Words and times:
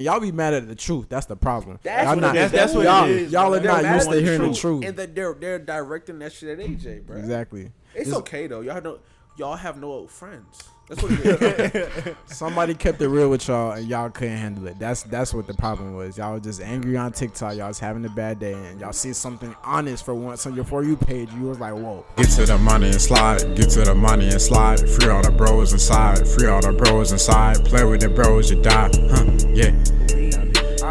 Y'all 0.00 0.20
be 0.20 0.30
mad 0.30 0.54
at 0.54 0.68
the 0.68 0.76
truth. 0.76 1.06
That's 1.08 1.26
the 1.26 1.34
problem. 1.34 1.80
That's 1.82 2.04
y'all 2.04 2.14
what 2.14 2.20
not, 2.20 2.36
it 2.36 2.42
is. 2.42 2.52
That's 2.52 2.72
what 2.72 2.84
y'all, 2.84 3.06
is, 3.08 3.32
y'all 3.32 3.52
are 3.52 3.60
not 3.60 3.82
used 3.82 4.08
to 4.08 4.22
hearing 4.22 4.52
the 4.52 4.54
truth. 4.56 4.84
and 4.84 4.96
that 4.96 5.12
they're 5.12 5.34
they're 5.34 5.58
directing 5.58 6.20
that 6.20 6.32
shit 6.32 6.56
at 6.56 6.64
AJ, 6.64 7.04
bro. 7.04 7.16
Exactly. 7.16 7.72
It's 7.96 8.10
Just- 8.10 8.20
okay 8.20 8.46
though. 8.46 8.60
Y'all 8.60 9.00
y'all 9.36 9.56
have 9.56 9.76
no 9.76 9.90
old 9.90 10.12
friends. 10.12 10.62
That's 10.88 11.02
what 11.02 11.12
it 11.12 11.76
is. 11.76 12.16
Somebody 12.34 12.74
kept 12.74 13.00
it 13.02 13.08
real 13.08 13.28
with 13.28 13.46
y'all, 13.46 13.72
and 13.72 13.86
y'all 13.86 14.08
couldn't 14.08 14.38
handle 14.38 14.66
it. 14.68 14.78
That's 14.78 15.02
that's 15.02 15.34
what 15.34 15.46
the 15.46 15.52
problem 15.52 15.94
was. 15.94 16.16
Y'all 16.16 16.34
was 16.34 16.42
just 16.42 16.62
angry 16.62 16.96
on 16.96 17.12
TikTok. 17.12 17.56
Y'all 17.56 17.68
was 17.68 17.78
having 17.78 18.04
a 18.06 18.08
bad 18.08 18.38
day, 18.38 18.54
and 18.54 18.80
y'all 18.80 18.92
see 18.92 19.12
something 19.12 19.54
honest 19.62 20.04
for 20.04 20.14
once 20.14 20.46
on 20.46 20.54
your 20.54 20.64
for 20.64 20.82
you 20.82 20.96
page. 20.96 21.30
You 21.34 21.42
was 21.42 21.60
like, 21.60 21.74
whoa. 21.74 22.06
Get 22.16 22.30
to 22.30 22.46
the 22.46 22.56
money 22.56 22.86
and 22.88 23.00
slide, 23.00 23.54
get 23.54 23.68
to 23.70 23.82
the 23.84 23.94
money 23.94 24.28
and 24.28 24.40
slide. 24.40 24.80
Free 24.88 25.10
all 25.10 25.22
the 25.22 25.30
bros 25.30 25.74
inside, 25.74 26.26
free 26.26 26.48
all 26.48 26.62
the 26.62 26.72
bros 26.72 27.12
inside. 27.12 27.62
Play 27.66 27.84
with 27.84 28.00
the 28.00 28.08
bros, 28.08 28.50
you 28.50 28.62
die, 28.62 28.90
huh? 29.10 29.24
Yeah. 29.48 29.72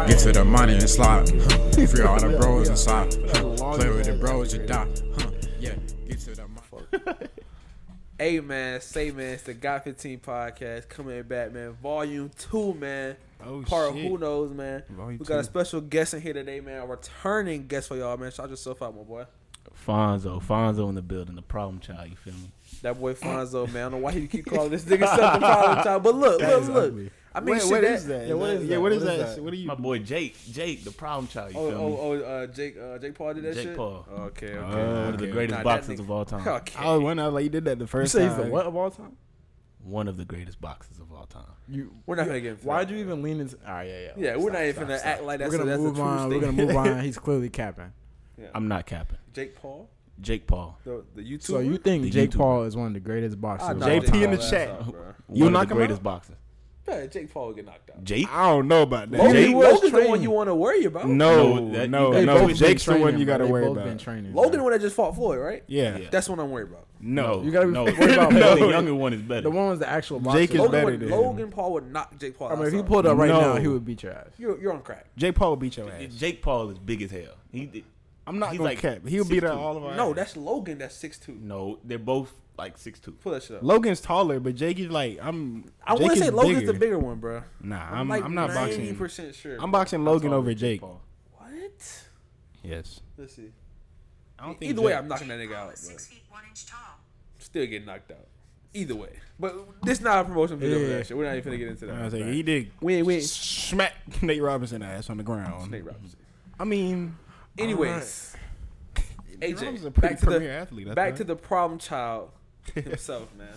Get 0.06 0.20
to 0.20 0.32
the 0.32 0.44
money 0.44 0.74
and 0.74 0.88
slide, 0.88 1.28
huh? 1.28 1.86
Free 1.86 2.04
all 2.04 2.20
the 2.20 2.36
bros 2.38 2.68
inside, 2.68 3.14
huh? 3.32 3.74
Play 3.76 3.90
with 3.90 4.06
the 4.06 4.16
bros, 4.20 4.54
you 4.54 4.64
die, 4.64 4.86
huh? 5.18 5.30
Yeah. 5.58 5.74
Get 6.06 6.20
to 6.20 6.34
the 6.36 6.46
money. 6.46 7.26
hey 8.18 8.40
man, 8.40 8.80
say 8.80 9.10
man, 9.10 9.34
it's 9.34 9.44
the 9.44 9.54
Got 9.54 9.84
15 9.84 10.18
podcast 10.20 10.88
coming 10.88 11.22
back, 11.22 11.52
man. 11.52 11.72
Volume 11.82 12.30
two, 12.36 12.74
man. 12.74 13.16
Oh, 13.44 13.62
Part 13.62 13.90
of 13.90 13.94
shit. 13.94 14.04
who 14.10 14.18
knows, 14.18 14.52
man. 14.52 14.82
Volume 14.90 15.18
we 15.18 15.24
got 15.24 15.38
a 15.40 15.44
special 15.44 15.80
guest 15.80 16.14
in 16.14 16.20
here 16.20 16.32
today, 16.32 16.60
man. 16.60 16.82
A 16.82 16.86
returning 16.86 17.66
guest 17.68 17.88
for 17.88 17.96
y'all, 17.96 18.16
man. 18.16 18.30
Shout 18.32 18.50
yourself 18.50 18.82
out, 18.82 18.96
my 18.96 19.02
boy. 19.02 19.24
Fonzo, 19.86 20.42
Fonzo 20.42 20.88
in 20.88 20.96
the 20.96 21.02
building, 21.02 21.36
the 21.36 21.42
problem 21.42 21.78
child. 21.78 22.08
You 22.10 22.16
feel 22.16 22.32
me? 22.34 22.50
That 22.82 22.98
boy 22.98 23.14
Fonzo, 23.14 23.66
man. 23.72 23.76
I 23.76 23.80
don't 23.82 23.92
know 23.92 23.98
why 23.98 24.12
he 24.12 24.26
keep 24.26 24.46
calling 24.46 24.70
this 24.70 24.84
nigga 24.84 25.06
something 25.06 25.40
the 25.40 25.46
problem 25.46 25.84
child. 25.84 26.02
But 26.02 26.14
look, 26.16 26.40
That 26.40 26.60
look, 26.62 26.68
look. 26.74 26.84
ugly. 26.92 27.10
I 27.34 27.40
mean, 27.40 27.54
Wait, 27.54 27.62
shit, 27.62 27.70
what 27.70 27.80
that, 27.82 27.92
is 27.92 28.06
that? 28.06 28.26
Yeah, 28.28 28.34
what 28.34 28.50
is 28.50 28.62
Yeah, 28.64 28.68
that? 28.76 28.80
what 28.80 28.92
is 28.92 29.04
What 29.04 29.12
is 29.12 29.18
that? 29.18 29.36
that? 29.36 29.42
What 29.44 29.52
are 29.52 29.56
you? 29.56 29.66
My 29.66 29.74
boy 29.74 29.98
Jake, 29.98 30.36
Jake, 30.50 30.84
the 30.84 30.90
problem 30.90 31.28
child. 31.28 31.52
You 31.52 31.58
Oh, 31.60 31.70
feel 31.70 31.78
oh, 31.78 31.88
me? 31.90 31.96
oh, 32.22 32.24
uh, 32.24 32.46
Jake, 32.46 32.76
uh, 32.78 32.98
Jake 32.98 33.14
Paul 33.14 33.34
did 33.34 33.44
that 33.44 33.54
Jake 33.54 33.64
shit. 33.64 33.76
Paul. 33.76 34.06
Okay, 34.18 34.46
okay. 34.54 34.58
Uh, 34.58 35.04
One 35.04 35.14
of 35.14 35.18
the 35.20 35.26
greatest 35.28 35.58
Nah, 35.58 35.64
boxers 35.64 35.96
nigga- 35.98 36.02
of 36.02 36.10
all 36.10 36.24
time. 36.24 36.48
Okay. 36.48 36.78
I 36.78 36.92
was 36.94 37.02
wondering, 37.02 37.18
I 37.24 37.28
was 37.28 37.34
like, 37.34 37.44
you 37.44 37.50
did 37.50 37.64
that 37.66 37.78
the 37.78 37.84
You 37.84 37.86
first 37.88 38.12
say 38.12 38.22
he's 38.24 38.32
time. 38.32 38.46
the 38.46 38.50
what 38.50 38.66
of 38.66 38.74
all 38.76 38.90
time? 38.90 39.16
One 39.84 40.08
of 40.08 40.16
the 40.16 40.24
greatest 40.24 40.60
boxers 40.60 40.98
of 40.98 41.12
all 41.12 41.26
time. 41.26 41.44
You. 41.68 41.92
We're 42.06 42.16
not 42.16 42.26
gonna 42.26 42.40
get 42.40 42.64
Why'd 42.64 42.88
that. 42.88 42.94
you 42.94 42.98
even 43.00 43.22
lean 43.22 43.40
into? 43.40 43.56
All 43.66 43.72
right, 43.74 43.86
yeah, 43.88 44.00
yeah. 44.00 44.12
Yeah, 44.16 44.36
we're 44.36 44.50
not 44.50 44.64
even 44.64 44.82
gonna 44.82 45.00
act 45.02 45.22
like 45.22 45.38
that's 45.38 45.52
We're 45.52 45.58
gonna 45.58 45.70
that's 45.70 45.82
move 45.82 46.00
on. 46.00 46.28
We're 46.30 46.40
gonna 46.40 46.52
move 46.52 46.76
on. 46.76 47.00
He's 47.04 47.18
clearly 47.18 47.48
capping. 47.50 47.92
I'm 48.54 48.68
not 48.68 48.86
capping. 48.86 49.18
Jake 49.32 49.54
Paul, 49.54 49.88
Jake 50.20 50.46
Paul. 50.46 50.78
the 50.84 51.04
the 51.14 51.22
YouTuber. 51.22 51.42
So 51.42 51.58
you 51.60 51.76
think 51.78 52.10
Jake 52.12 52.30
YouTuber. 52.30 52.36
Paul 52.36 52.62
is 52.64 52.76
one 52.76 52.88
of 52.88 52.94
the 52.94 53.00
greatest 53.00 53.40
boxers? 53.40 53.68
I 53.68 53.72
of 53.72 53.78
knock 53.78 53.88
all 53.90 54.00
JP 54.00 54.22
in 54.24 54.30
the 54.32 54.36
chat. 54.38 54.68
ass. 54.68 54.86
You 55.32 55.44
One 55.44 55.52
knock 55.52 55.62
of 55.64 55.68
the 55.70 55.74
greatest 55.76 56.00
out? 56.06 56.24
Boxers. 56.88 57.04
Yeah, 57.14 57.20
Jake 57.20 57.32
Paul 57.32 57.46
will 57.48 57.54
get 57.54 57.66
knocked 57.66 57.90
out. 57.90 58.04
Jake. 58.04 58.28
I 58.30 58.48
don't 58.48 58.68
know 58.68 58.82
about 58.82 59.10
that. 59.10 59.18
Logan, 59.18 59.34
Jake 59.34 59.54
was 59.54 59.74
Logan's 59.74 59.92
the 59.92 60.08
one 60.08 60.22
you 60.22 60.30
want 60.30 60.48
to 60.48 60.54
worry 60.54 60.84
about. 60.84 61.08
No, 61.08 61.58
No, 61.58 61.72
that- 61.72 61.90
no, 61.90 62.10
no. 62.24 62.38
both 62.38 62.46
been 62.48 62.56
Jake's 62.56 62.84
the 62.84 62.96
one 62.98 63.18
you 63.18 63.24
got 63.24 63.38
to 63.38 63.46
worry 63.46 63.64
both 63.66 63.76
about. 63.76 63.86
Been 63.86 63.98
training. 63.98 64.34
Logan, 64.34 64.52
the 64.52 64.56
bro. 64.58 64.64
one 64.64 64.72
that 64.72 64.80
just 64.80 64.96
fought 64.96 65.14
Floyd, 65.14 65.38
right? 65.38 65.64
Yeah. 65.66 65.96
Yeah. 65.98 66.08
That's 66.10 66.28
what 66.28 66.38
I'm 66.38 66.50
worried 66.50 66.68
about. 66.68 66.86
No. 67.00 67.42
You 67.42 67.50
gotta 67.52 67.66
be 67.66 67.72
no. 67.72 67.84
worried 67.84 67.98
about 68.10 68.32
no. 68.32 68.56
The 68.56 68.68
younger 68.68 68.94
one 68.94 69.12
is 69.12 69.22
better. 69.22 69.42
The 69.42 69.50
one 69.50 69.68
was 69.68 69.78
the 69.78 69.88
actual 69.88 70.18
boxer. 70.18 70.40
Jake 70.40 70.50
is 70.50 70.56
Logan, 70.58 70.72
better 70.72 70.84
would, 70.86 71.00
than 71.00 71.08
him. 71.08 71.14
Logan 71.20 71.50
Paul 71.50 71.72
would 71.74 71.92
knock 71.92 72.18
Jake 72.18 72.36
Paul. 72.38 72.48
I 72.48 72.54
mean, 72.56 72.66
if 72.66 72.72
he 72.72 72.78
outside. 72.78 72.88
pulled 72.88 73.06
up 73.06 73.16
right 73.18 73.28
No. 73.28 73.40
now, 73.40 73.56
he 73.56 73.68
would 73.68 73.84
beat 73.84 74.02
your 74.02 74.12
ass. 74.12 74.26
you're 74.38 74.60
you're 74.60 74.72
on 74.72 74.82
crack. 74.82 75.06
Jake 75.16 75.34
Paul 75.36 75.50
will 75.50 75.56
beat 75.56 75.76
your 75.76 75.88
ass. 75.90 76.12
Jake 76.16 76.42
Paul 76.42 76.70
is 76.70 76.78
big 76.78 77.02
as 77.02 77.10
hell. 77.12 77.36
He 77.52 77.66
did. 77.66 77.84
I'm 78.26 78.38
not 78.38 78.50
He's 78.50 78.58
gonna 78.58 78.70
like 78.70 78.80
cap. 78.80 79.06
He'll 79.06 79.24
beat 79.24 79.44
all 79.44 79.76
of 79.76 79.84
our 79.84 79.94
No, 79.94 80.12
that's 80.12 80.36
Logan. 80.36 80.78
That's 80.78 80.94
six 80.94 81.18
two. 81.18 81.38
No, 81.40 81.78
they're 81.84 81.98
both 81.98 82.32
like 82.58 82.76
six 82.76 82.98
two. 83.00 83.12
Pull 83.12 83.32
that 83.32 83.42
shit 83.42 83.56
up. 83.56 83.62
Logan's 83.62 84.00
taller, 84.00 84.40
but 84.40 84.54
Jake 84.56 84.78
is 84.78 84.90
like 84.90 85.18
I'm. 85.22 85.64
I 85.86 85.92
Jake 85.94 86.00
want 86.02 86.12
to 86.14 86.18
is 86.18 86.24
say 86.24 86.30
Logan's 86.30 86.60
bigger. 86.60 86.72
the 86.72 86.78
bigger 86.78 86.98
one, 86.98 87.18
bro. 87.18 87.42
Nah, 87.60 87.86
I'm, 87.90 87.94
I'm. 88.00 88.08
like 88.08 88.24
I'm 88.24 88.34
not 88.34 88.48
ninety 88.52 88.76
boxing. 88.76 88.96
percent 88.96 89.34
sure. 89.34 89.56
I'm 89.60 89.70
boxing 89.70 90.04
Logan 90.04 90.32
over 90.32 90.52
Jake. 90.54 90.80
Paul. 90.80 91.00
What? 91.32 92.02
Yes. 92.62 93.00
Let's 93.16 93.34
see. 93.36 93.50
I 94.38 94.46
don't 94.46 94.58
think 94.58 94.70
Either 94.70 94.82
way, 94.82 94.94
I'm 94.94 95.08
knocking 95.08 95.28
that 95.28 95.38
nigga 95.38 95.54
out. 95.54 95.78
Six 95.78 96.06
feet 96.08 96.22
one 96.28 96.42
inch 96.48 96.66
tall. 96.66 96.78
still 97.38 97.66
getting 97.66 97.86
knocked 97.86 98.10
out. 98.10 98.26
Either 98.74 98.94
way, 98.94 99.10
but 99.40 99.56
this 99.82 100.00
not 100.00 100.20
a 100.20 100.24
promotion 100.28 100.58
video 100.58 100.78
for 100.80 100.86
that 100.92 101.06
shit. 101.06 101.16
We're 101.16 101.24
not 101.24 101.36
even 101.36 101.44
gonna 101.44 101.56
get 101.56 101.68
into 101.68 101.86
that. 101.86 101.92
I 101.94 101.96
that. 101.98 102.04
was 102.04 102.14
like, 102.14 102.24
he 102.24 102.42
did 102.42 102.70
We 102.82 102.96
ain't, 102.96 103.06
we 103.06 103.14
ain't. 103.14 103.24
smack 103.24 103.94
Nate 104.22 104.42
Robinson 104.42 104.82
ass 104.82 105.08
on 105.08 105.16
the 105.16 105.22
ground. 105.22 105.70
Nate 105.70 105.84
Robinson. 105.86 106.18
I 106.60 106.64
mean, 106.64 107.16
Anyways, 107.56 108.36
Nate 109.40 109.54
Robinson's 109.56 109.86
a 109.86 109.90
AJ, 109.90 109.94
pretty 109.94 110.14
back 110.14 110.20
to 110.20 110.38
the 110.38 110.50
athlete. 110.50 110.94
Back 110.94 111.10
thought. 111.12 111.16
to 111.16 111.24
the 111.24 111.36
problem 111.36 111.78
child 111.78 112.30
himself, 112.74 113.34
man. 113.36 113.48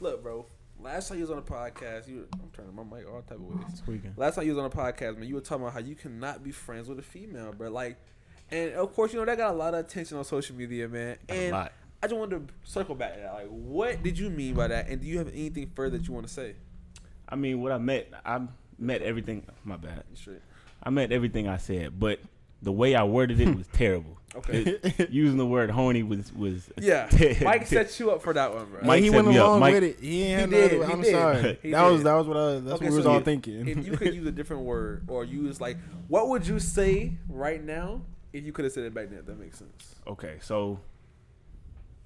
Look, 0.00 0.22
bro. 0.22 0.46
Last 0.80 1.08
time 1.08 1.18
you 1.18 1.24
was 1.24 1.30
on 1.30 1.38
a 1.38 1.42
podcast, 1.42 2.06
you 2.06 2.28
I'm 2.34 2.50
turning 2.52 2.74
my 2.74 2.84
mic 2.84 3.08
all 3.08 3.20
type 3.22 3.32
of 3.32 3.42
ways. 3.42 3.78
Squeaking. 3.78 4.14
Last 4.16 4.36
time 4.36 4.44
you 4.44 4.54
was 4.54 4.58
on 4.58 4.66
a 4.66 4.70
podcast, 4.70 5.18
man, 5.18 5.28
you 5.28 5.34
were 5.34 5.40
talking 5.40 5.64
about 5.64 5.74
how 5.74 5.80
you 5.80 5.96
cannot 5.96 6.44
be 6.44 6.52
friends 6.52 6.88
with 6.88 7.00
a 7.00 7.02
female, 7.02 7.52
bro. 7.52 7.68
Like, 7.68 7.96
and 8.50 8.74
of 8.74 8.94
course, 8.94 9.12
you 9.12 9.18
know 9.18 9.24
that 9.24 9.38
got 9.38 9.52
a 9.52 9.56
lot 9.56 9.74
of 9.74 9.80
attention 9.80 10.16
on 10.16 10.24
social 10.24 10.54
media, 10.54 10.88
man. 10.88 11.18
And. 11.28 11.70
I 12.00 12.06
just 12.06 12.16
wanted 12.16 12.46
to 12.46 12.54
circle 12.62 12.94
back 12.94 13.14
to 13.14 13.20
that. 13.20 13.34
Like, 13.34 13.48
what 13.48 14.04
did 14.04 14.16
you 14.16 14.30
mean 14.30 14.54
by 14.54 14.68
that? 14.68 14.88
And 14.88 15.00
do 15.00 15.06
you 15.08 15.18
have 15.18 15.26
anything 15.28 15.72
further 15.74 15.98
that 15.98 16.06
you 16.06 16.14
want 16.14 16.28
to 16.28 16.32
say? 16.32 16.54
I 17.28 17.34
mean, 17.34 17.60
what 17.60 17.72
I 17.72 17.78
met, 17.78 18.12
I 18.24 18.40
met 18.78 19.02
everything. 19.02 19.44
My 19.64 19.76
bad. 19.76 20.04
Straight. 20.14 20.40
I 20.82 20.90
meant 20.90 21.12
everything 21.12 21.48
I 21.48 21.56
said, 21.56 21.98
but 21.98 22.20
the 22.62 22.72
way 22.72 22.94
I 22.94 23.04
worded 23.04 23.40
it 23.40 23.54
was 23.56 23.66
terrible. 23.68 24.16
Okay. 24.36 24.78
It- 24.98 25.10
using 25.10 25.38
the 25.38 25.46
word 25.46 25.70
horny 25.70 26.02
was 26.02 26.32
was 26.34 26.70
Yeah, 26.78 27.08
Mike 27.42 27.66
set 27.66 27.98
you 27.98 28.10
up 28.10 28.22
for 28.22 28.32
that 28.34 28.54
one, 28.54 28.66
bro. 28.66 28.80
Mike 28.82 29.02
he 29.02 29.10
went 29.10 29.26
along 29.28 29.60
Mike- 29.60 29.74
with 29.74 29.84
it. 29.84 30.00
He, 30.00 30.22
ain't 30.24 30.52
He 30.52 30.58
did, 30.58 30.72
he 30.72 30.82
I'm 30.92 31.00
did. 31.00 31.10
sorry. 31.12 31.58
He 31.62 31.70
that 31.70 31.82
was 31.82 31.96
did. 32.00 32.06
that 32.06 32.14
was 32.14 32.26
what 32.28 32.36
I, 32.36 32.52
that's 32.60 32.66
Okay, 32.74 32.84
what 32.84 32.90
we 32.90 32.96
was 32.96 33.04
so 33.04 33.10
all 33.10 33.18
you- 33.18 33.24
thinking. 33.24 33.66
if 33.68 33.86
you 33.86 33.96
could 33.96 34.14
use 34.14 34.26
a 34.26 34.30
different 34.32 34.62
word 34.64 35.04
or 35.08 35.24
use 35.24 35.60
like, 35.60 35.78
what 36.08 36.28
would 36.28 36.46
you 36.46 36.58
say 36.60 37.14
right 37.28 37.62
now 37.64 38.02
if 38.32 38.44
you 38.44 38.52
could 38.52 38.64
have 38.66 38.72
said 38.72 38.84
it 38.84 38.92
back 38.94 39.08
then? 39.10 39.22
That 39.24 39.40
makes 39.40 39.58
sense. 39.58 39.94
Okay, 40.06 40.36
so 40.42 40.78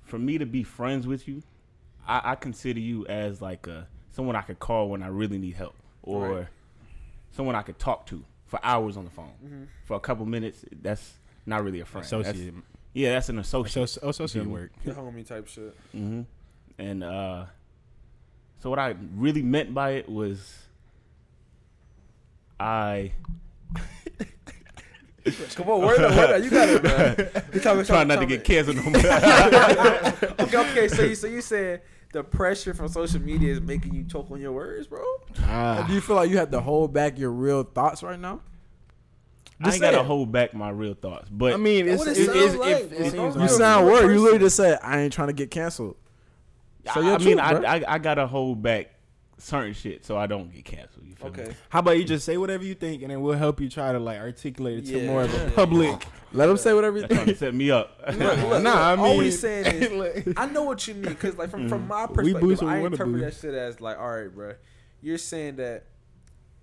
for 0.04 0.18
me 0.18 0.38
to 0.38 0.46
be 0.46 0.62
friends 0.62 1.06
with 1.06 1.26
you, 1.26 1.42
I, 2.06 2.32
I 2.32 2.34
consider 2.36 2.80
you 2.80 3.04
as 3.08 3.42
like 3.42 3.66
a 3.66 3.88
someone 4.12 4.36
I 4.36 4.42
could 4.42 4.58
call 4.60 4.88
when 4.90 5.02
I 5.02 5.08
really 5.08 5.38
need 5.38 5.54
help, 5.54 5.74
or 6.02 6.28
Right. 6.30 6.46
someone 7.32 7.56
I 7.56 7.62
could 7.62 7.78
talk 7.78 8.06
to 8.06 8.22
for 8.52 8.60
hours 8.62 8.98
on 8.98 9.04
the 9.04 9.10
phone 9.10 9.32
Mm-hmm. 9.42 9.62
for 9.86 9.94
a 9.96 10.00
couple 10.00 10.26
minutes. 10.26 10.62
That's 10.82 11.14
not 11.46 11.64
really 11.64 11.80
a 11.80 11.86
friend. 11.86 12.06
That's- 12.06 12.36
yeah, 12.92 13.12
that's 13.14 13.30
an 13.30 13.38
associate. 13.38 13.82
Associ- 13.88 14.06
associate 14.06 14.44
work. 14.46 14.70
The 14.84 14.92
homie 14.92 15.26
type 15.26 15.48
shit. 15.48 15.74
hmm 15.92 16.20
And 16.78 17.02
uh, 17.02 17.46
so 18.60 18.68
what 18.68 18.78
I 18.78 18.94
really 19.16 19.40
meant 19.40 19.72
by 19.72 19.92
it 19.92 20.06
was, 20.06 20.58
I 22.60 23.12
Come 25.54 25.68
on, 25.70 25.80
word 25.80 26.00
up, 26.00 26.14
word 26.16 26.30
up. 26.30 26.42
You 26.44 26.50
got 26.50 26.68
it, 26.68 26.82
bro. 26.82 27.42
You 27.54 27.60
talking, 27.60 27.84
try 27.84 28.04
not 28.04 28.16
to 28.16 28.20
talking- 28.20 28.28
get 28.28 28.44
canceled 28.44 28.76
no 28.76 28.82
more. 28.82 28.96
okay, 30.40 30.56
okay. 30.58 30.88
So 30.88 31.02
you, 31.04 31.14
so 31.14 31.26
you 31.28 31.40
said 31.40 31.80
the 32.12 32.22
pressure 32.22 32.74
from 32.74 32.88
social 32.88 33.20
media 33.20 33.52
is 33.52 33.60
making 33.60 33.94
you 33.94 34.04
choke 34.04 34.30
on 34.30 34.40
your 34.40 34.52
words, 34.52 34.86
bro? 34.86 35.02
Ah, 35.44 35.84
Do 35.86 35.94
you 35.94 36.00
feel 36.00 36.16
like 36.16 36.30
you 36.30 36.36
have 36.38 36.50
to 36.50 36.60
hold 36.60 36.92
back 36.92 37.18
your 37.18 37.30
real 37.30 37.62
thoughts 37.64 38.02
right 38.02 38.18
now? 38.20 38.40
I 39.60 39.66
Just 39.66 39.76
ain't 39.76 39.82
gotta 39.82 40.00
it. 40.00 40.06
hold 40.06 40.32
back 40.32 40.54
my 40.54 40.70
real 40.70 40.94
thoughts, 40.94 41.28
but 41.30 41.52
I 41.52 41.56
mean, 41.56 41.86
it's, 41.88 41.98
what 42.00 42.08
it 42.08 42.18
it, 42.18 42.28
it's, 42.34 42.54
like, 42.56 42.76
it, 42.76 42.90
bro. 42.90 42.98
it 42.98 43.10
seems 43.12 43.34
You 43.36 43.40
like- 43.42 43.50
sound 43.50 43.86
a 43.88 43.92
worried. 43.92 44.14
You 44.14 44.20
literally 44.20 44.38
just 44.40 44.56
said, 44.56 44.78
"I 44.82 45.00
ain't 45.00 45.12
trying 45.12 45.28
to 45.28 45.32
get 45.34 45.50
canceled." 45.52 45.96
So 46.92 47.00
I, 47.00 47.04
your 47.04 47.14
I 47.14 47.18
mean, 47.18 47.38
truth, 47.38 47.64
I. 47.64 47.76
I 47.76 47.84
I 47.94 47.98
gotta 47.98 48.26
hold 48.26 48.60
back 48.60 48.90
certain 49.42 49.74
shit 49.74 50.04
so 50.04 50.16
I 50.16 50.26
don't 50.26 50.52
get 50.52 50.64
canceled. 50.64 51.04
You 51.06 51.14
feel 51.14 51.30
me? 51.32 51.52
How 51.68 51.80
about 51.80 51.98
you 51.98 52.04
just 52.04 52.24
say 52.24 52.36
whatever 52.36 52.64
you 52.64 52.74
think, 52.74 53.02
and 53.02 53.10
then 53.10 53.20
we'll 53.20 53.36
help 53.38 53.60
you 53.60 53.68
try 53.68 53.92
to 53.92 53.98
like 53.98 54.18
articulate 54.20 54.78
it 54.78 54.86
to 54.86 55.00
Yeah. 55.00 55.06
more 55.06 55.22
of 55.22 55.32
Yeah. 55.32 55.40
a 55.42 55.50
public. 55.50 56.06
Let 56.32 56.46
them 56.46 56.56
say 56.56 56.72
whatever 56.72 56.96
he 56.96 57.02
That's 57.02 57.12
trying 57.14 57.26
to 57.26 57.32
thinks. 57.32 57.40
set 57.40 57.54
me 57.54 57.70
up. 57.70 57.98
Look, 58.14 58.18
look, 58.18 58.62
Nah, 58.62 58.70
I 58.74 58.90
look, 58.92 59.00
all 59.00 59.16
we 59.18 59.24
mean- 59.24 59.32
saying 59.32 59.66
is, 60.02 60.34
I 60.36 60.46
know 60.46 60.62
what 60.62 60.86
you 60.88 60.94
mean, 60.94 61.14
cause 61.16 61.36
like 61.36 61.50
from 61.50 61.68
from 61.68 61.84
mm. 61.84 61.88
my 61.88 62.06
We 62.06 62.14
perspective, 62.14 62.40
boost 62.40 62.62
what 62.62 62.68
we 62.68 62.74
I 62.74 62.80
wanna 62.80 62.94
interpret 62.94 63.20
boost. 63.20 63.42
that 63.42 63.48
shit 63.48 63.54
as 63.54 63.80
like, 63.80 63.98
all 63.98 64.10
right, 64.10 64.34
bro, 64.34 64.54
you're 65.02 65.18
saying 65.18 65.56
that 65.56 65.84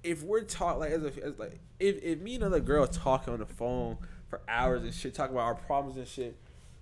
if 0.03 0.23
we're 0.23 0.41
talk 0.41 0.79
like 0.79 0.91
as, 0.91 1.03
a, 1.03 1.12
as 1.23 1.38
like 1.38 1.59
if 1.79 2.01
if 2.01 2.19
me 2.19 2.35
and 2.35 2.44
another 2.44 2.62
girl 2.62 2.88
talking 2.88 3.33
on 3.33 3.39
the 3.39 3.45
phone 3.45 3.98
for 4.30 4.42
hours 4.48 4.81
and 4.83 4.94
shit, 4.94 5.13
talking 5.13 5.36
about 5.36 5.44
our 5.45 5.56
problems 5.56 5.98
and 5.98 6.07
shit, 6.07 6.38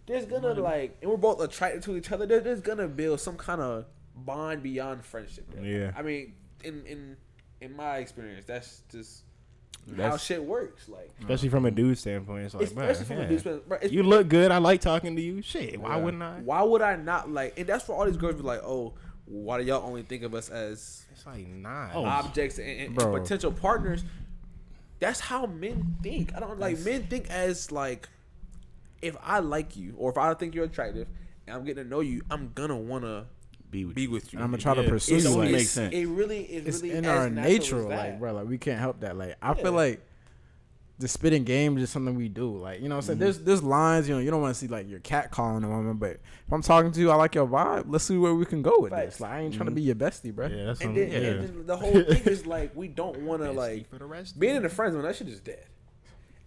there's 0.06 0.26
gonna 0.26 0.54
like, 0.54 0.96
and 1.02 1.10
we're 1.10 1.18
both 1.18 1.42
attracted 1.42 1.82
to 1.84 1.98
each 1.98 2.12
other. 2.12 2.26
There, 2.26 2.40
there's 2.40 2.62
gonna 2.62 2.88
build 2.88 3.20
some 3.20 3.36
kind 3.36 3.60
of 3.62 3.86
bond 4.26 4.64
beyond 4.64 5.06
friendship. 5.06 5.50
bro. 5.52 5.62
Yeah. 5.64 5.92
I 5.96 6.02
mean, 6.02 6.34
in 6.64 6.86
in 6.86 7.18
in 7.62 7.76
my 7.76 7.98
experience, 7.98 8.46
that's 8.46 8.82
just 8.92 9.24
how 9.96 10.18
shit 10.18 10.44
works. 10.44 10.90
Like, 10.90 11.10
Especially 11.22 11.50
from 11.50 11.66
a 11.66 11.72
dude 11.72 11.98
standpoint, 11.98 12.46
it's 12.46 12.54
like, 12.54 12.64
especially 12.66 13.06
bruh, 13.06 13.08
from 13.08 13.18
yeah. 13.20 13.24
a 13.24 13.30
dude's 13.30 13.44
perspective, 13.44 13.68
bro, 13.70 13.78
it's- 13.78 13.92
you 13.92 14.04
look 14.04 14.28
good. 14.28 14.52
I 14.52 14.58
like 14.58 14.82
talking 14.82 15.16
to 15.16 15.22
you. 15.22 15.42
Shit, 15.42 15.80
why 15.80 15.98
Yeah. 15.98 16.04
wouldn't 16.04 16.22
I? 16.24 16.40
Why 16.42 16.62
would 16.62 16.82
I 16.82 16.96
not 16.98 17.32
like? 17.32 17.58
And 17.58 17.68
that's 17.68 17.88
where 17.88 17.98
all 17.98 18.06
these 18.06 18.18
girls 18.18 18.36
be 18.36 18.42
like, 18.42 18.62
"Oh, 18.64 18.94
why 19.26 19.60
do 19.60 19.66
y'all 19.66 19.86
only 19.88 20.04
think 20.04 20.24
of 20.24 20.34
us 20.36 20.50
as 20.50 21.06
It's 21.14 21.26
like 21.26 21.48
nah. 21.48 21.90
Oh, 21.94 22.04
objects 22.06 22.58
and, 22.60 22.68
and- 22.70 23.02
and 23.02 23.14
potential 23.14 23.52
partners?" 23.52 24.04
That's 25.00 25.20
how 25.20 25.46
men 25.46 25.96
think. 26.02 26.36
I 26.36 26.40
don't 26.40 26.60
like 26.60 26.80
men 26.80 27.04
think 27.04 27.30
as 27.30 27.72
like, 27.72 28.10
if 29.02 29.16
I 29.22 29.40
like 29.40 29.78
you 29.78 29.94
or 29.98 30.10
if 30.12 30.18
I 30.18 30.34
think 30.34 30.54
you're 30.56 30.66
attractive 30.66 31.08
and 31.46 31.56
I'm 31.56 31.64
getting 31.64 31.84
to 31.84 31.90
know 31.90 32.00
you, 32.02 32.24
I'm 32.32 32.52
gonna 32.56 32.76
wanna 32.78 33.28
be 33.72 33.86
with 33.86 33.96
be 33.96 34.04
you. 34.04 34.12
with 34.12 34.34
you. 34.34 34.38
And 34.40 34.44
I'm 34.46 34.52
gonna 34.52 34.62
try 34.62 34.74
to 34.76 34.84
pursue 34.84 35.16
It 35.16 35.18
you. 35.20 35.24
don't 35.30 35.38
Like, 35.40 35.46
make 35.52 35.54
it's- 35.56 35.70
sense. 35.72 35.94
It 35.94 36.06
really 36.08 36.42
is. 36.42 36.66
it's 36.68 36.82
really 36.84 36.96
in 36.98 37.06
our 37.06 37.30
natural 37.30 37.50
nature, 37.52 37.82
like 37.84 38.20
bro, 38.20 38.34
like 38.34 38.48
we 38.48 38.58
can't 38.58 38.80
help 38.80 39.02
that. 39.02 39.18
Like 39.18 39.36
I 39.42 39.50
Yeah. 39.50 39.54
feel 39.64 39.72
like 39.74 40.02
the 41.00 41.08
spitting 41.08 41.44
game 41.44 41.78
is 41.78 41.84
just 41.84 41.94
something 41.94 42.16
we 42.16 42.28
do. 42.28 42.58
Like 42.58 42.82
you 42.82 42.90
know, 42.90 42.96
what 42.96 43.04
I'm 43.04 43.08
saying 43.08 43.16
Mm-hmm. 43.18 43.24
there's 43.26 43.40
there's 43.40 43.64
lines. 43.64 44.10
You 44.10 44.16
know, 44.16 44.22
you 44.22 44.32
don't 44.32 44.42
want 44.42 44.56
to 44.56 44.60
see 44.60 44.68
like 44.68 44.90
your 44.90 45.00
cat 45.00 45.30
calling 45.32 45.64
a 45.64 45.70
woman, 45.70 45.98
but 45.98 46.12
if 46.12 46.52
I'm 46.52 46.62
talking 46.64 46.92
to 46.92 47.00
you, 47.00 47.12
I 47.12 47.16
like 47.16 47.36
your 47.36 47.46
vibe. 47.48 47.86
Let's 47.88 48.06
see 48.06 48.18
where 48.18 48.34
we 48.34 48.46
can 48.46 48.62
go 48.64 48.80
with 48.80 48.92
Facts. 48.92 49.06
this. 49.16 49.22
Like 49.22 49.32
I 49.32 49.40
ain't 49.42 49.54
trying 49.54 49.68
to 49.70 49.76
be 49.76 49.82
your 49.84 49.96
bestie, 49.96 50.34
bro. 50.34 50.48
Yeah, 50.48 50.66
that's 50.66 50.82
And 50.82 50.98
then, 50.98 51.12
yeah. 51.12 51.18
and 51.18 51.42
then 51.44 51.66
the 51.68 51.78
whole 51.78 51.92
thing 52.04 52.24
is 52.24 52.46
like 52.48 52.76
we 52.76 52.88
don't 52.88 53.20
want 53.20 53.44
to 53.44 53.52
like 53.52 53.90
for 53.90 54.00
the 54.00 54.06
rest. 54.06 54.40
being 54.40 54.56
in 54.56 54.64
the 54.64 54.70
friends 54.70 54.94
zone. 54.94 55.04
That 55.04 55.16
shit 55.16 55.28
is 55.28 55.40
dead. 55.40 55.66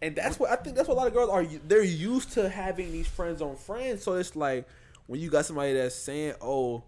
And 0.02 0.16
that's 0.16 0.38
what 0.40 0.50
I 0.50 0.56
think. 0.56 0.74
That's 0.76 0.88
what 0.88 0.94
a 0.94 0.96
lot 0.96 1.06
of 1.08 1.12
girls 1.12 1.28
are. 1.30 1.44
They're 1.44 1.84
used 1.84 2.32
to 2.32 2.48
having 2.48 2.90
these 2.90 3.06
friends 3.06 3.42
on 3.42 3.54
friends. 3.54 4.02
So 4.02 4.14
it's 4.14 4.34
like 4.34 4.66
when 5.06 5.20
you 5.20 5.28
got 5.30 5.44
somebody 5.44 5.74
that's 5.74 5.94
saying, 5.94 6.34
"Oh, 6.40 6.82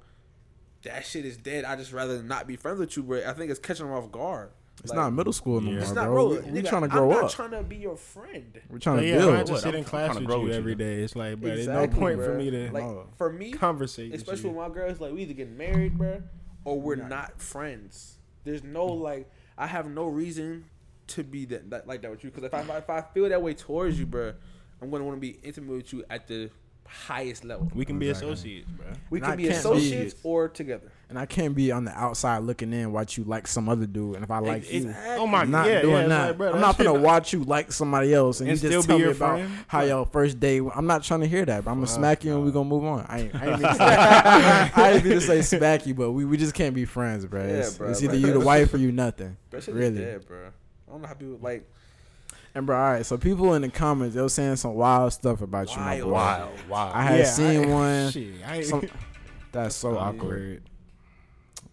that 0.82 1.04
shit 1.06 1.24
is 1.24 1.36
dead," 1.36 1.64
I 1.64 1.76
just 1.76 1.92
rather 1.92 2.22
not 2.22 2.46
be 2.46 2.56
friends 2.56 2.78
with 2.80 2.96
you. 2.96 3.02
But 3.02 3.24
I 3.24 3.32
think 3.32 3.50
it's 3.50 3.60
catching 3.60 3.86
them 3.86 3.94
off 3.94 4.10
guard. 4.12 4.50
It's 4.80 4.90
Like, 4.90 4.96
not 4.96 5.12
middle 5.12 5.32
school 5.32 5.60
no 5.60 5.68
Yeah. 5.68 5.74
more, 5.74 5.82
It's 5.82 5.92
not, 5.92 6.06
bro. 6.06 6.28
we, 6.30 6.36
nigga, 6.38 6.52
we 6.52 6.62
trying 6.62 6.82
to 6.82 6.86
I'm 6.86 6.88
grow 6.88 7.08
not 7.10 7.24
up. 7.24 7.30
trying 7.30 7.50
to 7.50 7.62
be 7.62 7.76
your 7.76 7.96
friend. 7.96 8.60
We're 8.68 8.78
trying 8.78 8.96
But 8.96 9.02
to 9.02 9.08
yeah, 9.08 9.14
I 9.14 9.18
build. 9.18 9.34
have 9.36 9.46
to 9.46 9.58
sit 9.58 9.74
in 9.74 9.84
class 9.84 10.14
with 10.18 10.22
you 10.28 10.38
with 10.40 10.48
you, 10.48 10.54
every 10.54 10.72
It's 11.02 11.14
like, 11.14 11.40
but 11.40 11.46
there's 11.54 11.66
no 11.68 11.80
Exactly, 11.82 12.00
point 12.00 12.22
for 12.22 12.34
me 12.34 12.50
to 12.50 12.72
like 12.72 12.82
No. 12.82 13.06
for 13.16 13.30
me, 13.32 13.52
conversate. 13.52 14.10
with 14.10 14.20
especially 14.20 14.50
you. 14.50 14.56
with 14.56 14.68
my 14.68 14.74
girls, 14.74 14.98
like 15.00 15.12
we 15.12 15.22
either 15.22 15.34
get 15.34 15.50
married, 15.50 15.96
bro, 15.98 16.22
or 16.64 16.80
we're 16.80 16.96
not 16.96 17.40
friends. 17.40 18.18
There's 18.44 18.64
no 18.64 18.86
like, 18.86 19.30
I 19.58 19.66
have 19.68 19.88
no 19.88 20.06
reason 20.06 20.64
to 21.08 21.22
be 21.22 21.44
that, 21.44 21.68
that 21.70 21.86
like 21.86 22.00
that 22.02 22.10
with 22.10 22.24
you. 22.24 22.30
Because 22.30 22.44
if 22.44 22.54
I 22.54 22.62
if 22.78 22.88
I 22.90 23.02
feel 23.02 23.28
that 23.28 23.42
way 23.42 23.54
towards 23.54 24.00
you, 24.00 24.06
bro, 24.06 24.32
I'm 24.80 24.90
gonna 24.90 25.04
want 25.04 25.16
to 25.16 25.20
be 25.20 25.38
intimate 25.44 25.70
with 25.76 25.92
you 25.92 26.02
at 26.10 26.26
the 26.26 26.50
highest 26.92 27.44
level. 27.44 27.70
we 27.74 27.84
can 27.84 27.98
be 27.98 28.08
Exactly. 28.08 28.32
associates, 28.32 28.70
bro. 28.70 28.86
We 29.10 29.18
And 29.18 29.24
can 29.24 29.32
I 29.32 29.36
be 29.36 29.44
can't 29.44 29.56
associates 29.56 30.14
be- 30.14 30.20
or 30.24 30.48
together. 30.48 30.90
And 31.08 31.18
I 31.18 31.26
can't 31.26 31.54
be 31.54 31.70
on 31.72 31.84
the 31.84 31.90
outside 31.92 32.38
looking 32.38 32.72
in, 32.72 32.90
watch 32.92 33.18
you 33.18 33.24
like 33.24 33.46
some 33.46 33.68
other 33.68 33.84
dude, 33.86 34.14
and 34.14 34.24
if 34.24 34.30
I 34.30 34.38
like 34.38 34.70
you. 34.72 34.78
Exactly. 34.86 35.16
Oh 35.16 35.26
my 35.26 35.40
I'm 35.42 35.50
not 35.50 35.66
yeah, 35.66 35.82
doing 35.82 35.94
yeah, 36.02 36.08
that. 36.08 36.26
like, 36.28 36.38
bro, 36.38 36.52
I'm 36.54 36.60
not 36.60 36.76
shit 36.76 36.86
gonna 36.86 37.00
watch 37.00 37.32
you 37.34 37.44
like 37.44 37.70
somebody 37.72 38.14
else 38.14 38.40
and, 38.40 38.48
And 38.48 38.54
you 38.62 38.68
still 38.68 38.78
just 38.80 38.88
be 38.88 38.92
tell 38.92 38.98
me 38.98 39.04
your 39.04 39.12
about 39.12 39.38
friend? 39.40 39.64
how 39.66 39.82
your 39.82 40.06
first 40.06 40.40
day. 40.40 40.58
I'm 40.58 40.86
not 40.86 41.02
trying 41.02 41.20
to 41.20 41.26
hear 41.28 41.44
that. 41.44 41.64
But 41.64 41.70
I'm 41.70 41.76
gonna 41.78 41.86
Fuck 41.86 41.96
smack 41.96 42.24
you 42.24 42.32
and 42.32 42.40
no. 42.40 42.46
we 42.46 42.52
gonna 42.52 42.68
move 42.68 42.84
on. 42.84 43.04
I 43.08 43.20
ain't, 43.20 43.34
I 43.34 43.46
ain't 43.46 43.60
mean 43.60 43.68
to 43.68 43.74
say, 43.74 43.84
I 44.74 44.92
ain't 44.94 45.04
mean 45.04 45.14
to 45.14 45.20
say 45.20 45.42
smack 45.42 45.86
you, 45.86 45.94
but 45.94 46.12
we, 46.12 46.24
we 46.24 46.36
just 46.38 46.54
can't 46.54 46.74
be 46.74 46.84
friends, 46.86 47.26
bro. 47.26 47.42
Yeah, 47.42 47.52
It's, 47.54 47.74
bro, 47.76 47.90
it's 47.90 48.02
either 48.02 48.14
like- 48.14 48.22
you 48.26 48.32
the 48.32 48.40
wife 48.40 48.72
or 48.72 48.78
you 48.78 48.92
nothing. 48.92 49.36
That 49.50 49.62
shit 49.64 49.74
Really. 49.74 50.02
is 50.02 50.12
dead, 50.22 50.26
bro. 50.28 50.46
I 50.46 50.92
don't 50.92 51.02
know 51.02 51.08
how 51.08 51.14
people 51.14 51.38
like 51.42 51.68
And 52.54 52.66
bro, 52.66 52.76
all 52.76 52.92
right. 52.92 53.06
So 53.06 53.16
people 53.16 53.54
in 53.54 53.62
the 53.62 53.68
comments, 53.70 54.14
they 54.14 54.20
were 54.20 54.28
saying 54.28 54.56
some 54.56 54.74
wild 54.74 55.12
stuff 55.12 55.40
about 55.40 55.70
you, 55.74 55.80
my 55.80 56.02
Wild. 56.02 56.04
boy. 56.04 56.12
Wow, 56.12 56.50
wow. 56.68 56.92
I 56.94 57.02
had 57.02 57.18
Yeah, 57.20 57.24
seen 57.24 57.64
I- 57.64 57.66
one. 57.74 58.10
Shit, 58.10 58.34
I 58.46 58.60
Some, 58.62 58.88
that's 59.52 59.74
so 59.74 59.90
Oh, 59.90 59.92
yeah. 59.94 59.98
awkward. 60.00 60.62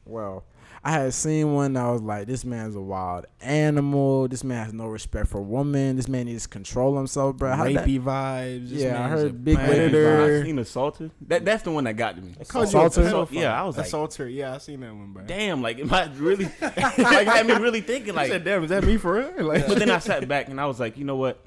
Well, 0.05 0.43
I 0.83 0.91
had 0.91 1.13
seen 1.13 1.53
one 1.53 1.73
that 1.73 1.85
was 1.87 2.01
like, 2.01 2.25
this 2.27 2.45
man's 2.45 2.75
a 2.75 2.79
wild 2.81 3.25
animal. 3.41 4.27
This 4.29 4.43
man 4.43 4.63
has 4.63 4.73
no 4.73 4.87
respect 4.87 5.27
for 5.27 5.41
women. 5.41 5.97
This 5.97 6.07
man 6.07 6.25
needs 6.27 6.43
to 6.43 6.49
control 6.49 6.95
himself, 6.95 7.35
bro. 7.35 7.53
How 7.53 7.65
that, 7.65 7.85
rapey 7.85 7.99
vibes. 7.99 8.69
This 8.69 8.83
Yeah, 8.83 9.03
I 9.03 9.09
heard 9.09 9.43
big 9.43 9.57
Man, 9.57 9.67
predator. 9.67 10.39
I 10.41 10.45
seen 10.45 10.57
assaulter. 10.59 11.11
That 11.27 11.43
that's 11.43 11.63
the 11.63 11.71
one 11.71 11.83
that 11.83 11.93
got 11.93 12.15
to 12.15 12.21
me. 12.21 12.33
Called 12.47 12.71
you 12.71 12.79
a 12.79 12.85
Assaulter? 12.85 13.27
Yeah, 13.31 13.61
I 13.61 13.65
was 13.65 13.77
like- 13.77 13.87
assaulter. 13.87 14.29
Yeah, 14.29 14.53
I 14.55 14.57
seen 14.59 14.79
that 14.79 14.95
one, 14.95 15.11
bro. 15.11 15.23
Damn, 15.23 15.61
like 15.61 15.79
am 15.79 15.93
I 15.93 16.05
really? 16.15 16.45
like 16.61 17.27
had 17.27 17.45
me 17.45 17.53
really 17.55 17.81
thinking 17.81 18.15
like. 18.15 18.29
said, 18.31 18.43
damn, 18.45 18.63
is 18.63 18.69
that 18.69 18.83
me 18.83 18.97
for 18.97 19.15
real? 19.15 19.29
Like, 19.49 19.67
But 19.67 19.79
then 19.79 19.89
I 19.89 19.99
sat 19.99 20.27
back 20.27 20.47
and 20.49 20.61
I 20.61 20.65
was 20.65 20.79
like, 20.79 20.97
you 20.97 21.03
know 21.03 21.15
what? 21.17 21.43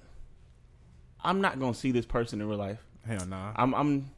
I'm 1.25 1.41
not 1.41 1.59
gonna 1.59 1.75
see 1.75 1.93
this 1.93 2.05
person 2.07 2.41
in 2.41 2.49
real 2.49 2.59
life. 2.59 2.85
hell 3.07 3.25
nah. 3.27 3.53
I'm, 3.57 3.75
I'm, 3.75 4.11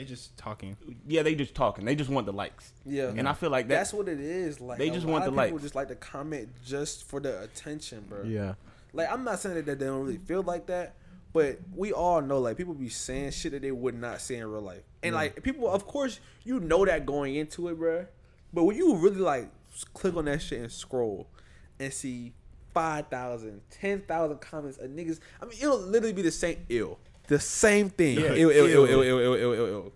They 0.00 0.06
just 0.06 0.34
talking. 0.38 0.78
yeah, 1.06 1.22
they 1.22 1.34
just 1.34 1.54
talking. 1.54 1.84
They 1.84 1.94
just 1.94 2.08
want 2.08 2.24
the 2.24 2.32
likes, 2.32 2.72
yeah. 2.86 3.12
and 3.14 3.28
I 3.28 3.34
feel 3.34 3.50
like 3.50 3.68
that's 3.68 3.90
that's 3.90 3.92
what 3.92 4.08
it 4.08 4.18
is. 4.18 4.58
Like 4.58 4.78
They 4.78 4.88
a 4.88 4.92
just 4.94 5.04
lot 5.04 5.12
want 5.12 5.24
of 5.26 5.34
the 5.34 5.42
people 5.42 5.56
likes. 5.56 5.62
just 5.62 5.74
like 5.74 5.88
to 5.88 5.94
comment 5.94 6.48
just 6.64 7.04
for 7.04 7.20
the 7.20 7.42
attention, 7.42 8.06
bro. 8.08 8.22
Yeah. 8.22 8.54
Like 8.94 9.12
I'm 9.12 9.24
not 9.24 9.40
saying 9.40 9.56
that 9.56 9.66
they 9.66 9.74
don't 9.74 10.00
really 10.00 10.16
feel 10.16 10.42
like 10.42 10.68
that, 10.68 10.94
but 11.34 11.58
we 11.76 11.92
all 11.92 12.22
know 12.22 12.38
like 12.38 12.56
people 12.56 12.72
be 12.72 12.88
saying 12.88 13.32
shit 13.32 13.52
that 13.52 13.60
they 13.60 13.72
would 13.72 13.94
not 13.94 14.22
say 14.22 14.36
in 14.36 14.50
real 14.50 14.62
life, 14.62 14.80
and 15.02 15.14
like 15.14 15.42
people, 15.42 15.68
of 15.68 15.86
course, 15.86 16.18
you 16.44 16.60
know 16.60 16.86
that 16.86 17.04
going 17.04 17.34
into 17.34 17.68
it, 17.68 17.74
bro. 17.76 18.06
But 18.54 18.64
when 18.64 18.78
you 18.78 18.96
really 18.96 19.20
like 19.20 19.50
click 19.92 20.16
on 20.16 20.24
that 20.24 20.40
shit 20.40 20.60
and 20.62 20.72
scroll 20.72 21.28
and 21.78 21.92
see 21.92 22.32
5,000, 22.72 23.60
10,000 23.70 24.40
comments 24.40 24.78
of 24.78 24.90
niggas, 24.90 25.20
I 25.42 25.44
mean, 25.44 25.58
it'll 25.60 25.78
literally 25.78 26.14
be 26.14 26.22
the 26.22 26.30
same 26.30 26.64
ill, 26.70 26.98
the 27.30 27.38
same 27.40 27.88
thing. 27.90 28.18
Yeah. 28.18 28.30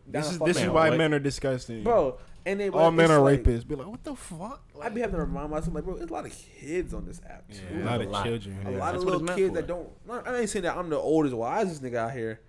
This 0.07 0.31
is 0.31 0.39
this 0.39 0.57
is 0.61 0.69
why 0.69 0.89
what? 0.91 0.99
men 0.99 1.13
are 1.13 1.19
disgusting, 1.19 1.83
bro. 1.83 2.17
And 2.47 2.61
they 2.61 2.69
All 2.69 2.91
men 2.91 3.11
are 3.11 3.21
like- 3.21 3.43
rapists. 3.43 3.67
Be 3.67 3.75
like, 3.75 3.87
what 3.87 4.05
the 4.05 4.15
fuck? 4.15 4.63
I'd 4.83 4.95
be 4.95 5.01
having 5.01 5.17
to 5.17 5.23
remind 5.23 5.51
myself, 5.51 5.75
like, 5.75 5.85
bro, 5.85 5.97
there's 5.97 6.11
a 6.11 6.13
lot 6.13 6.27
of 6.27 6.33
kids 6.61 6.93
on 6.93 7.07
this 7.07 7.19
app. 7.29 7.51
Too. 7.51 7.59
Yeah, 7.75 7.85
a 7.85 7.87
lot 7.87 8.01
a 8.01 8.05
of 8.05 8.11
lot. 8.11 8.25
children. 8.27 8.59
A 8.67 8.71
yeah. 8.71 8.79
lot 8.79 8.95
of 8.95 9.01
That's 9.01 9.05
what 9.13 9.23
little 9.23 9.37
kids 9.37 9.49
for. 9.49 9.55
that 9.55 9.67
don't. 9.67 9.89
not- 10.07 10.29
I 10.29 10.39
ain't 10.41 10.51
saying 10.51 10.63
that 10.65 10.77
I'm 10.77 10.91
the 10.91 10.99
oldest, 10.99 11.35
wisest 11.35 11.83
nigga 11.83 11.95
out 11.97 12.13
here, 12.13 12.41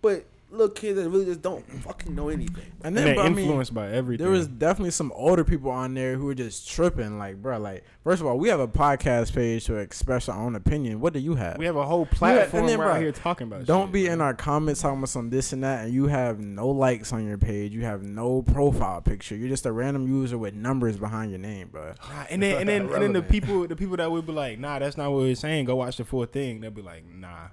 but 0.00 0.24
little 0.52 0.68
kids 0.68 0.98
that 0.98 1.08
really 1.08 1.24
just 1.24 1.42
don't 1.42 1.64
fucking 1.82 2.14
know 2.14 2.28
anything. 2.28 2.64
And 2.84 2.86
And 2.88 2.96
then, 2.96 3.04
they're 3.06 3.14
bro, 3.14 3.24
I 3.24 3.28
mean, 3.30 3.38
influenced 3.40 3.72
by 3.74 3.88
everything. 3.90 4.24
there 4.24 4.32
was 4.32 4.46
definitely 4.46 4.90
some 4.90 5.10
older 5.14 5.44
people 5.44 5.70
on 5.70 5.94
there 5.94 6.16
who 6.16 6.26
were 6.26 6.34
just 6.34 6.68
tripping. 6.68 7.18
Like, 7.18 7.40
bro, 7.40 7.58
like, 7.58 7.84
first 8.04 8.20
of 8.20 8.26
all, 8.26 8.38
we 8.38 8.48
have 8.50 8.60
a 8.60 8.68
podcast 8.68 9.34
page 9.34 9.64
to 9.66 9.76
express 9.76 10.28
our 10.28 10.38
own 10.38 10.54
opinion. 10.54 11.00
What 11.00 11.12
do 11.14 11.18
you 11.20 11.34
have? 11.36 11.56
we 11.58 11.64
have 11.64 11.76
a 11.76 11.86
whole 11.86 12.02
and 12.02 12.10
platform 12.10 12.66
then, 12.66 12.78
we're 12.78 12.84
bro, 12.84 12.94
out 12.94 13.00
here 13.00 13.12
talking 13.12 13.46
about. 13.46 13.64
Don't 13.64 13.86
shit, 13.86 13.92
be 13.92 14.04
bro. 14.04 14.12
in 14.12 14.20
our 14.20 14.34
comments 14.34 14.82
talking 14.82 14.98
about 14.98 15.08
some 15.08 15.30
this 15.30 15.52
and 15.52 15.64
that, 15.64 15.84
and 15.86 15.94
you 15.94 16.06
have 16.08 16.38
no 16.38 16.68
likes 16.68 17.12
on 17.12 17.26
your 17.26 17.38
page. 17.38 17.72
You 17.72 17.82
have 17.82 18.02
no 18.02 18.42
profile 18.42 19.00
picture. 19.00 19.34
You're 19.36 19.48
just 19.48 19.64
a 19.66 19.72
random 19.72 20.06
user 20.06 20.36
with 20.36 20.54
numbers 20.54 20.96
behind 20.98 21.30
your 21.30 21.40
name, 21.40 21.68
bro. 21.68 21.92
Nah, 22.10 22.24
and 22.30 22.42
then 22.42 22.60
and 22.60 22.68
then 22.68 22.92
and 22.92 23.02
then 23.02 23.12
the 23.12 23.22
people 23.22 23.66
the 23.66 23.76
people 23.76 23.96
that 23.96 24.10
would 24.10 24.26
be 24.26 24.32
like, 24.32 24.58
nah, 24.58 24.78
that's 24.78 24.96
not 24.96 25.10
what 25.10 25.20
we're 25.20 25.34
saying. 25.34 25.64
Go 25.64 25.76
watch 25.76 25.96
the 25.96 26.04
full 26.04 26.24
thing. 26.26 26.60
They'll 26.60 26.70
be 26.70 26.82
like, 26.82 27.04
nah. 27.06 27.48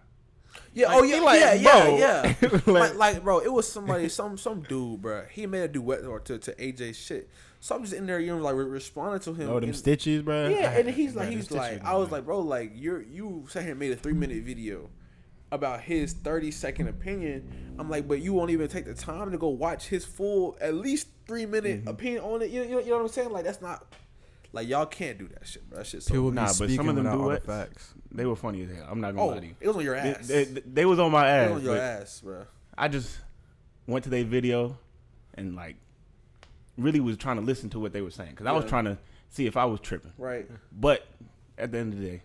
Yeah, 0.73 0.87
Like, 0.87 0.97
oh 0.97 1.03
yeah, 1.03 1.19
like, 1.21 1.39
yeah, 1.39 1.63
bro. 1.63 1.97
yeah, 1.97 2.35
yeah. 2.41 2.49
Like- 2.65 2.67
like, 2.67 2.95
like, 2.95 3.23
bro, 3.23 3.39
it 3.39 3.51
was 3.51 3.71
somebody, 3.71 4.07
some 4.19 4.37
some 4.37 4.61
dude, 4.61 5.01
bro. 5.01 5.25
He 5.31 5.45
made 5.47 5.61
a 5.61 5.67
duet 5.67 6.05
or 6.05 6.19
to, 6.21 6.37
to 6.37 6.53
AJ 6.55 6.95
shit. 6.95 7.29
So 7.61 7.75
I'm 7.75 7.81
just 7.81 7.93
in 7.93 8.05
there, 8.05 8.19
you 8.19 8.35
know, 8.35 8.41
like 8.41 8.55
re- 8.55 8.63
responding 8.65 9.19
to 9.21 9.33
him. 9.33 9.49
Oh, 9.49 9.59
them 9.59 9.69
and- 9.69 9.75
stitches, 9.77 10.21
bro. 10.21 10.47
Yeah, 10.49 10.71
and 10.71 10.89
he's 10.89 11.15
like, 11.15 11.29
he's 11.29 11.51
like, 11.51 11.83
I 11.83 11.95
was 11.95 12.11
like, 12.11 12.25
bro, 12.25 12.39
like 12.41 12.71
you're 12.75 13.01
you 13.01 13.45
sat 13.49 13.63
here 13.63 13.71
and 13.71 13.79
made 13.79 13.91
a 13.91 13.95
three 13.97 14.13
minute 14.13 14.43
video 14.43 14.89
about 15.51 15.81
his 15.81 16.13
30 16.13 16.51
second 16.51 16.87
opinion. 16.87 17.75
I'm 17.79 17.89
like, 17.89 18.07
but 18.07 18.21
you 18.21 18.33
won't 18.33 18.51
even 18.51 18.67
take 18.67 18.85
the 18.85 18.93
time 18.93 19.31
to 19.31 19.37
go 19.37 19.49
watch 19.49 19.87
his 19.87 20.05
full 20.05 20.55
at 20.61 20.75
least 20.75 21.07
three 21.27 21.45
minute 21.47 21.79
Mm-hmm. 21.81 21.89
opinion 21.89 22.23
on 22.23 22.41
it. 22.43 22.51
You, 22.51 22.61
you, 22.63 22.69
know, 22.69 22.79
you 22.79 22.89
know 22.91 22.97
what 22.97 23.01
I'm 23.03 23.07
saying? 23.09 23.31
Like 23.31 23.45
that's 23.45 23.61
not 23.61 23.83
like 24.51 24.67
y'all 24.67 24.85
can't 24.85 25.17
do 25.17 25.27
that 25.29 25.45
shit, 25.47 25.69
bro. 25.69 25.79
That 25.79 25.85
shit's 25.87 26.05
so 26.05 26.13
People 26.13 26.31
be 26.31 26.35
Nah, 26.35 26.45
but 26.47 26.53
speaking 26.53 26.75
some 26.77 26.89
of 26.89 26.95
them 26.95 27.03
without 27.05 27.19
all 27.19 27.29
the 27.29 27.39
duets- 27.39 27.45
facts. 27.45 27.93
they 28.11 28.25
were 28.25 28.35
funny 28.35 28.63
as 28.63 28.69
hell. 28.75 28.87
I'm 28.89 28.99
not 29.01 29.15
gonna 29.15 29.23
Oh, 29.23 29.27
lie 29.33 29.39
to 29.41 29.45
you. 29.47 29.55
it 29.59 29.67
was 29.67 29.77
on 29.77 29.83
your 29.83 29.95
ass. 29.95 30.27
they, 30.27 30.43
they 30.45 30.85
was 30.85 30.99
on 30.99 31.11
my 31.11 31.27
ass. 31.27 31.49
it 31.49 31.51
ass. 31.51 31.55
was 31.55 31.67
on 31.67 31.73
your 31.75 31.81
ass, 31.83 32.21
bro. 32.21 32.43
I 32.77 32.87
just 32.87 33.19
went 33.87 34.03
to 34.05 34.09
their 34.09 34.23
video 34.23 34.77
and 35.35 35.55
like 35.55 35.75
really 36.77 36.99
was 36.99 37.17
trying 37.17 37.35
to 37.35 37.41
listen 37.41 37.69
to 37.71 37.79
what 37.79 37.93
they 37.93 38.01
were 38.01 38.11
saying 38.11 38.31
because 38.31 38.45
I 38.45 38.51
was 38.51 38.65
trying 38.65 38.85
to 38.85 38.97
see 39.29 39.45
if 39.45 39.57
I 39.57 39.65
was 39.65 39.79
tripping. 39.81 40.13
Right. 40.17 40.49
But 40.71 41.05
at 41.57 41.71
the 41.71 41.77
end 41.77 41.93
of 41.93 41.99
the 41.99 42.05
day, 42.07 42.21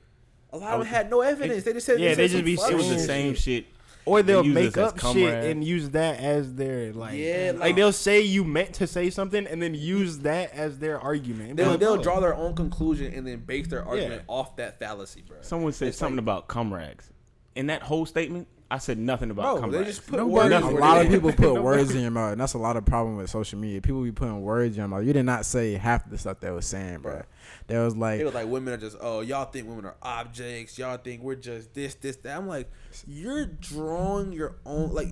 A 0.53 0.57
lot 0.57 0.75
of 0.75 0.79
them 0.81 0.89
had 0.89 1.11
no 1.11 1.21
evidence. 1.23 1.65
They 1.65 1.73
just 1.73 1.85
said 1.87 1.99
Yeah, 1.99 2.11
said 2.11 2.19
they 2.19 2.29
just 2.29 2.45
be- 2.45 2.55
it 2.55 2.75
was 2.77 2.89
the 2.89 2.99
same 3.01 3.35
shit. 3.35 3.67
Or 4.07 4.23
they'll 4.23 4.43
They 4.43 4.49
make 4.51 4.77
up 4.77 4.99
shit 5.01 5.45
and 5.45 5.65
use 5.65 5.91
that 5.91 6.21
as 6.21 6.55
their 6.55 6.93
like. 6.93 7.15
Yeah, 7.17 7.53
like, 7.53 7.61
like- 7.61 7.77
they'll 7.77 7.93
say 7.93 8.21
you 8.21 8.45
meant 8.45 8.75
to 8.75 8.87
say 8.87 9.09
something 9.11 9.47
and 9.47 9.63
then 9.63 9.75
use 9.75 10.19
that 10.19 10.53
as 10.53 10.79
their 10.79 11.01
argument. 11.01 11.57
They'll, 11.57 11.71
But, 11.73 11.81
they'll 11.81 11.97
draw 12.03 12.21
their 12.21 12.35
own 12.35 12.55
conclusion 12.55 13.15
and 13.15 13.27
then 13.27 13.39
base 13.41 13.69
their 13.69 13.83
argument 13.85 14.23
Yeah. 14.29 14.35
off 14.35 14.57
that 14.57 14.79
fallacy, 14.79 15.23
bro. 15.27 15.39
Someone 15.41 15.73
said 15.73 15.89
It's 15.89 15.99
something 15.99 16.17
like- 16.17 16.23
about 16.23 16.49
cum 16.49 16.73
rags. 16.75 17.11
In 17.55 17.69
that 17.69 17.83
whole 17.83 18.05
statement, 18.05 18.49
I 18.71 18.79
said 18.79 18.99
nothing 18.99 19.31
about 19.31 19.43
Bro, 19.57 19.61
cum 19.61 19.71
they 19.73 19.85
just 19.85 20.07
put 20.07 20.17
Nobody- 20.19 20.55
words 20.55 20.67
a 20.67 20.71
lot 20.71 21.05
of 21.05 21.09
people 21.13 21.33
put 21.33 21.63
words 21.63 21.95
in 21.95 22.01
your 22.03 22.11
mouth, 22.11 22.33
and 22.33 22.41
that's 22.41 22.55
a 22.55 22.59
lot 22.59 22.77
of 22.77 22.85
problem 22.85 23.17
with 23.17 23.29
social 23.31 23.59
media. 23.59 23.81
People 23.81 24.03
be 24.03 24.11
putting 24.11 24.41
words 24.41 24.75
in 24.75 24.81
your 24.81 24.89
mouth. 24.89 25.05
You 25.05 25.13
did 25.13 25.25
not 25.25 25.45
say 25.45 25.75
half 25.75 26.09
the 26.09 26.17
stuff 26.19 26.41
they 26.41 26.51
was 26.51 26.67
saying, 26.67 27.01
bro. 27.01 27.13
Bro. 27.13 27.23
There 27.67 27.85
was 27.85 27.97
like, 27.97 28.21
It 28.21 28.25
was 28.25 28.35
like 28.35 28.49
women 28.49 28.75
are 28.75 28.79
just 28.79 28.97
oh 29.01 29.21
y'all 29.21 29.45
think 29.45 29.69
women 29.69 29.85
are 29.85 29.97
objects 30.03 30.79
y'all 30.79 30.97
think 30.97 31.23
we're 31.23 31.35
just 31.35 31.73
this 31.75 31.95
this 31.97 32.17
that 32.17 32.37
I'm 32.37 32.47
like 32.49 32.71
you're 33.07 33.47
drawing 33.47 34.33
your 34.33 34.57
own 34.67 34.93
like 34.93 35.09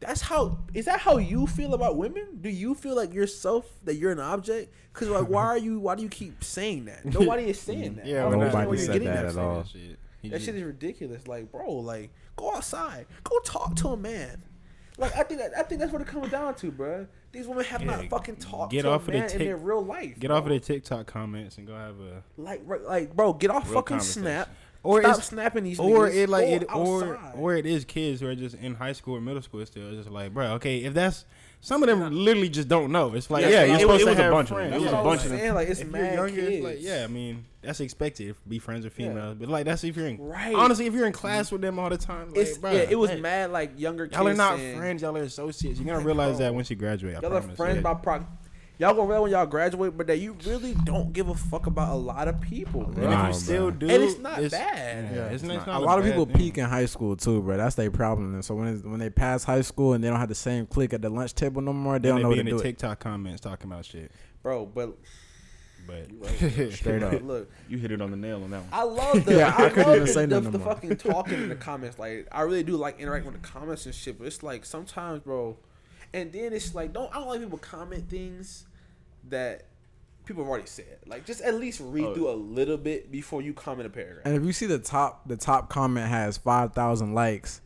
that's 0.00 0.20
how 0.20 0.58
is 0.74 0.84
that 0.84 1.00
how 1.00 1.16
you 1.16 1.46
feel 1.46 1.72
about 1.74 1.96
women 1.96 2.38
do 2.40 2.48
you 2.50 2.74
feel 2.74 2.94
like 2.94 3.12
yourself 3.14 3.66
that 3.84 3.94
you're 3.96 4.12
an 4.12 4.20
object 4.20 4.72
because 4.92 5.08
like 5.08 5.28
why 5.28 5.44
are 5.44 5.58
you 5.58 5.80
why 5.80 5.94
do 5.94 6.02
you 6.02 6.08
keep 6.08 6.44
saying 6.44 6.84
that 6.86 7.04
nobody 7.06 7.44
is 7.44 7.58
saying 7.60 7.96
that 7.96 8.06
Yeah, 8.06 8.22
don't 8.22 8.38
we're 8.38 8.44
not- 8.46 8.54
understand 8.54 8.64
Nobody 8.64 8.68
where 8.68 8.76
you're 8.76 8.86
said 8.86 9.02
that 9.02 9.34
that 9.34 9.38
at 9.40 9.44
all. 9.44 9.64
Shit. 9.64 9.98
He 10.26 10.30
that 10.30 10.42
shit 10.42 10.54
is 10.54 10.62
ridiculous 10.62 11.26
like 11.26 11.50
bro 11.50 11.70
like 11.72 12.10
go 12.36 12.54
outside 12.54 13.06
go 13.24 13.38
talk 13.40 13.74
to 13.76 13.88
a 13.88 13.96
man 13.96 14.42
like 14.98 15.16
I 15.16 15.22
think 15.22 15.40
that, 15.40 15.52
I 15.56 15.62
think 15.62 15.80
that's 15.80 15.92
what 15.92 16.00
it 16.00 16.08
comes 16.08 16.30
down 16.30 16.54
to, 16.56 16.70
bro. 16.70 17.06
These 17.32 17.46
women 17.46 17.64
have 17.66 17.82
Yeah, 17.82 17.96
not 17.96 18.08
fucking 18.08 18.36
talked 18.36 18.72
get 18.72 18.82
to 18.82 18.90
off 18.90 19.08
a 19.08 19.10
of 19.10 19.12
the 19.12 19.12
man 19.12 19.30
in 19.30 19.38
their 19.38 19.56
real 19.56 19.84
life. 19.84 20.18
Get 20.18 20.28
bro. 20.28 20.36
off 20.38 20.44
of 20.44 20.50
the 20.50 20.60
TikTok 20.60 21.06
comments 21.06 21.58
and 21.58 21.66
go 21.66 21.74
have 21.74 22.00
a. 22.00 22.22
Like, 22.38 22.62
right- 22.64 22.82
like, 22.82 23.14
bro, 23.14 23.34
get 23.34 23.50
off 23.50 23.70
fucking. 23.70 24.00
Snap. 24.00 24.48
Or 24.86 25.02
Stop 25.02 25.18
it's 25.18 25.26
snapping 25.26 25.64
these 25.64 25.78
or 25.80 26.08
it 26.08 26.28
like 26.28 26.46
it 26.46 26.64
or 26.74 27.14
outside. 27.16 27.34
or 27.36 27.54
it 27.56 27.66
is 27.66 27.84
kids 27.84 28.20
who 28.20 28.28
are 28.28 28.34
just 28.34 28.54
in 28.56 28.74
high 28.74 28.92
school 28.92 29.16
or 29.16 29.20
middle 29.20 29.42
school 29.42 29.64
still. 29.66 29.88
It's 29.88 29.98
just 29.98 30.10
like, 30.10 30.32
bro, 30.32 30.52
okay, 30.54 30.78
if 30.84 30.94
that's 30.94 31.24
some 31.60 31.82
of 31.82 31.88
them 31.88 32.12
literally 32.14 32.48
just 32.48 32.68
don't 32.68 32.92
know. 32.92 33.14
It's 33.14 33.28
like, 33.30 33.42
Yeah, 33.42 33.48
yeah, 33.48 33.64
you're 33.64 33.76
it 33.76 33.80
supposed 33.80 34.04
to 34.04 34.06
it 34.06 34.10
was 34.10 34.18
a 34.18 34.22
have 34.22 34.32
bunch 34.32 34.50
of 34.50 34.56
them. 34.56 34.68
friends. 34.70 34.74
It 34.74 34.84
was 34.84 34.92
a 34.92 34.96
Yeah. 34.96 35.02
Bunch 35.02 35.24
of 35.24 35.30
them. 35.30 35.54
Like 35.56 35.68
it's 35.68 35.80
if 35.80 35.88
mad 35.88 36.14
younger, 36.14 36.34
kids. 36.40 36.48
it's 36.48 36.64
like, 36.64 36.76
yeah, 36.80 37.04
I 37.04 37.06
mean, 37.08 37.44
that's 37.62 37.80
expected. 37.80 38.36
Be 38.46 38.58
friends 38.60 38.84
with 38.84 38.96
Yeah. 38.98 39.08
females, 39.08 39.36
but 39.40 39.48
like 39.48 39.64
that's 39.64 39.82
if 39.82 39.96
you're 39.96 40.06
in. 40.06 40.18
Right. 40.18 40.54
Honestly, 40.54 40.86
if 40.86 40.94
you're 40.94 41.06
in 41.06 41.12
class 41.12 41.46
mm-hmm. 41.46 41.54
with 41.56 41.62
them 41.62 41.78
all 41.80 41.88
the 41.90 41.98
time, 41.98 42.28
like, 42.28 42.38
It's 42.38 42.58
bro, 42.58 42.70
yeah. 42.70 42.86
It 42.88 42.96
was 42.98 43.10
hey, 43.10 43.20
mad 43.20 43.50
like 43.50 43.72
younger. 43.80 44.04
Y'all 44.12 44.28
are 44.28 44.34
not 44.34 44.58
saying, 44.58 44.76
friends. 44.78 45.02
Y'all 45.02 45.16
are 45.16 45.22
associates. 45.22 45.80
You're 45.80 45.92
gonna 45.92 46.06
realize 46.06 46.36
bro, 46.36 46.46
that 46.46 46.54
once 46.54 46.70
you 46.70 46.76
graduate. 46.76 47.16
I 47.16 47.20
Y'all 47.20 47.34
are 47.36 47.42
friends 47.42 47.76
Yeah. 47.76 47.82
by 47.82 47.94
proc. 47.94 48.22
Y'all 48.78 48.92
gonna 48.94 49.08
realize 49.08 49.22
when 49.22 49.30
y'all 49.32 49.46
graduate, 49.46 49.96
but 49.96 50.06
that 50.06 50.18
you 50.18 50.36
really 50.46 50.74
don't 50.84 51.12
give 51.14 51.28
a 51.30 51.34
fuck 51.34 51.66
about 51.66 51.94
a 51.94 51.96
lot 51.96 52.28
of 52.28 52.38
people, 52.42 52.82
bro. 52.84 53.04
And 53.04 53.12
if 53.22 53.26
you 53.28 53.40
still 53.40 53.70
do, 53.70 53.88
And 53.88 54.02
it's 54.02 54.18
not 54.18 54.36
bad. 54.50 55.14
Yeah, 55.14 55.24
it's, 55.28 55.42
it's 55.42 55.50
a 55.50 55.66
not 55.66 55.82
lot 55.82 55.98
of 55.98 56.04
people 56.04 56.26
thing. 56.26 56.36
peak 56.36 56.58
in 56.58 56.66
high 56.66 56.84
school 56.84 57.16
too, 57.16 57.40
bro. 57.40 57.56
That's 57.56 57.74
their 57.74 57.90
problem. 57.90 58.34
And 58.34 58.44
so 58.44 58.54
when 58.54 58.68
it's, 58.68 58.82
when 58.84 58.98
they 59.00 59.08
pass 59.08 59.44
high 59.44 59.62
school 59.62 59.94
and 59.94 60.04
they 60.04 60.08
don't 60.08 60.20
have 60.20 60.28
the 60.28 60.34
same 60.34 60.66
click 60.66 60.92
at 60.92 61.00
the 61.00 61.08
lunch 61.08 61.34
table 61.34 61.62
no 61.62 61.72
more, 61.72 61.98
they 61.98 62.08
Then 62.10 62.16
don't 62.16 62.22
know 62.24 62.28
they 62.34 62.36
what 62.40 62.44
be 62.44 62.50
to 62.50 62.50
in 62.50 62.56
do. 62.58 62.62
the 62.62 62.68
it. 62.68 62.72
TikTok 62.72 63.00
comments 63.00 63.40
talking 63.40 63.70
about 63.70 63.86
shit. 63.86 64.10
bro. 64.42 64.66
But 64.66 64.94
But 65.86 66.08
Straight 66.72 67.02
up. 67.02 67.22
look, 67.22 67.50
You 67.70 67.78
hit 67.78 67.92
it 67.92 68.02
on 68.02 68.10
the 68.10 68.16
nail 68.18 68.42
on 68.44 68.50
that 68.50 68.60
one. 68.60 68.68
I 68.72 68.82
love 68.82 69.24
the 69.24 69.36
Yeah, 69.36 69.54
I 69.56 69.66
I, 69.66 69.68
couldn't 69.70 69.86
love 69.86 69.94
even 69.96 70.06
the, 70.06 70.12
say 70.12 70.26
the, 70.26 70.34
nothing 70.40 70.50
the 70.52 70.58
fucking 70.58 70.96
talking 70.98 71.42
in 71.44 71.48
the 71.48 71.54
comments. 71.56 71.98
Like 71.98 72.28
I 72.30 72.42
really 72.42 72.62
do 72.62 72.76
like 72.76 73.00
interacting 73.00 73.32
with 73.32 73.40
the 73.40 73.48
comments 73.48 73.86
and 73.86 73.94
shit. 73.94 74.18
But 74.18 74.26
it's 74.26 74.42
like 74.42 74.66
sometimes, 74.66 75.20
bro. 75.22 75.56
And 76.16 76.32
then 76.32 76.52
it's 76.52 76.74
like 76.74 76.92
don't 76.92 77.10
I 77.14 77.18
don't 77.18 77.28
like 77.28 77.40
people 77.40 77.58
comment 77.58 78.08
things 78.08 78.66
that 79.28 79.64
people 80.24 80.42
have 80.42 80.50
already 80.50 80.66
said. 80.66 80.98
Like 81.06 81.24
just 81.26 81.40
at 81.42 81.54
least 81.54 81.80
read 81.82 82.04
Oh. 82.04 82.14
through 82.14 82.30
a 82.30 82.34
little 82.34 82.76
bit 82.78 83.12
before 83.12 83.42
you 83.42 83.52
comment 83.52 83.86
a 83.86 83.90
paragraph. 83.90 84.22
And 84.24 84.34
if 84.34 84.42
you 84.44 84.52
see 84.52 84.66
the 84.66 84.78
top, 84.78 85.28
the 85.28 85.36
top 85.36 85.68
comment 85.68 86.08
has 86.08 86.36
five 86.36 86.72
thousand 86.72 87.14
likes. 87.14 87.60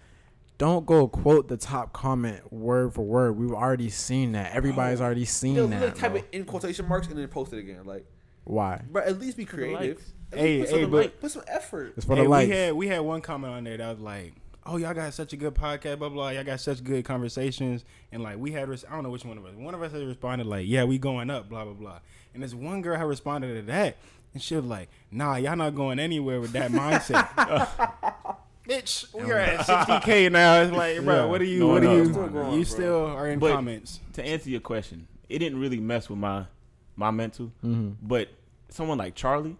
Don't 0.58 0.84
go 0.84 1.08
quote 1.08 1.48
the 1.48 1.56
top 1.56 1.92
comment 1.94 2.52
word 2.52 2.92
for 2.92 3.02
word. 3.02 3.36
We've 3.38 3.52
already 3.52 3.88
seen 3.88 4.32
that. 4.32 4.52
Everybody's 4.54 4.98
Bro, 4.98 5.06
already 5.06 5.24
seen 5.24 5.54
You 5.54 5.62
know, 5.62 5.66
that. 5.68 5.80
literally 5.80 6.00
type 6.00 6.10
bro. 6.12 6.20
it 6.20 6.28
in 6.32 6.44
quotation 6.44 6.86
marks 6.86 7.06
and 7.08 7.16
then 7.16 7.26
post 7.28 7.54
it 7.54 7.58
again. 7.60 7.84
Like, 7.86 8.04
Why? 8.44 8.82
but 8.92 9.04
at 9.06 9.18
least 9.18 9.38
be 9.38 9.46
creative. 9.46 10.02
Hey, 10.32 10.58
least 10.60 10.70
hey, 10.72 10.76
put, 10.76 10.82
some, 10.82 10.90
but- 10.90 10.96
like, 10.98 11.20
put 11.20 11.30
some 11.30 11.42
effort. 11.48 11.94
It's 11.96 12.04
for 12.04 12.14
hey, 12.14 12.22
the 12.24 12.28
likes. 12.28 12.48
we 12.50 12.54
had 12.54 12.72
we 12.74 12.88
had 12.88 13.00
one 13.00 13.20
comment 13.22 13.54
on 13.54 13.64
there 13.64 13.78
that 13.78 13.88
was 13.90 14.00
like, 14.00 14.34
"Oh, 14.66 14.76
y'all 14.76 14.94
got 14.94 15.12
such 15.14 15.32
a 15.32 15.36
good 15.36 15.54
podcast, 15.54 15.98
blah 15.98 16.08
blah. 16.08 16.30
Y'all 16.30 16.44
got 16.44 16.60
such 16.60 16.82
good 16.84 17.04
conversations." 17.04 17.84
And 18.12 18.22
like 18.22 18.36
we 18.38 18.52
had, 18.52 18.68
res- 18.68 18.84
I 18.88 18.94
don't 18.94 19.02
know 19.02 19.10
which 19.10 19.24
one 19.24 19.38
of 19.38 19.44
us. 19.44 19.54
One 19.54 19.74
of 19.74 19.82
us 19.82 19.92
had 19.92 20.02
responded 20.06 20.46
like, 20.46 20.66
"Yeah, 20.66 20.84
we 20.84 20.98
going 20.98 21.30
up, 21.30 21.48
blah 21.48 21.64
blah 21.64 21.74
blah." 21.74 21.98
And 22.34 22.42
this 22.42 22.54
one 22.54 22.82
girl 22.82 22.96
had 22.96 23.06
responded 23.06 23.54
to 23.54 23.62
that, 23.72 23.96
and 24.34 24.42
she 24.42 24.54
was 24.56 24.64
like, 24.64 24.88
"Nah, 25.10 25.36
y'all 25.36 25.56
not 25.56 25.74
going 25.74 25.98
anywhere 25.98 26.40
with 26.40 26.52
that 26.52 26.70
mindset." 26.72 27.28
Bitch, 28.68 29.12
we 29.14 29.30
are 29.32 29.38
at 29.38 29.60
60k 29.66 30.30
now. 30.30 30.60
It's 30.62 30.70
like, 30.72 31.02
bro, 31.02 31.16
Yeah. 31.16 31.24
what 31.24 31.40
are 31.40 31.44
you? 31.44 31.60
No, 31.60 31.66
what 31.68 31.82
no, 31.82 31.90
are 31.92 31.96
you? 31.96 32.04
still 32.12 32.28
growing, 32.28 32.52
you 32.52 32.64
bro. 32.64 32.64
still 32.64 33.06
are 33.06 33.28
in 33.28 33.38
But- 33.40 33.52
comments. 33.54 33.98
to 34.12 34.24
answer 34.24 34.50
your 34.50 34.60
question, 34.60 35.08
it 35.28 35.38
didn't 35.40 35.58
really 35.60 35.80
mess 35.80 36.08
with 36.08 36.18
my 36.18 36.44
my 36.94 37.10
mental, 37.10 37.46
Mm-hmm. 37.64 37.92
but 38.06 38.28
someone 38.68 38.98
like 38.98 39.14
Charlie, 39.16 39.56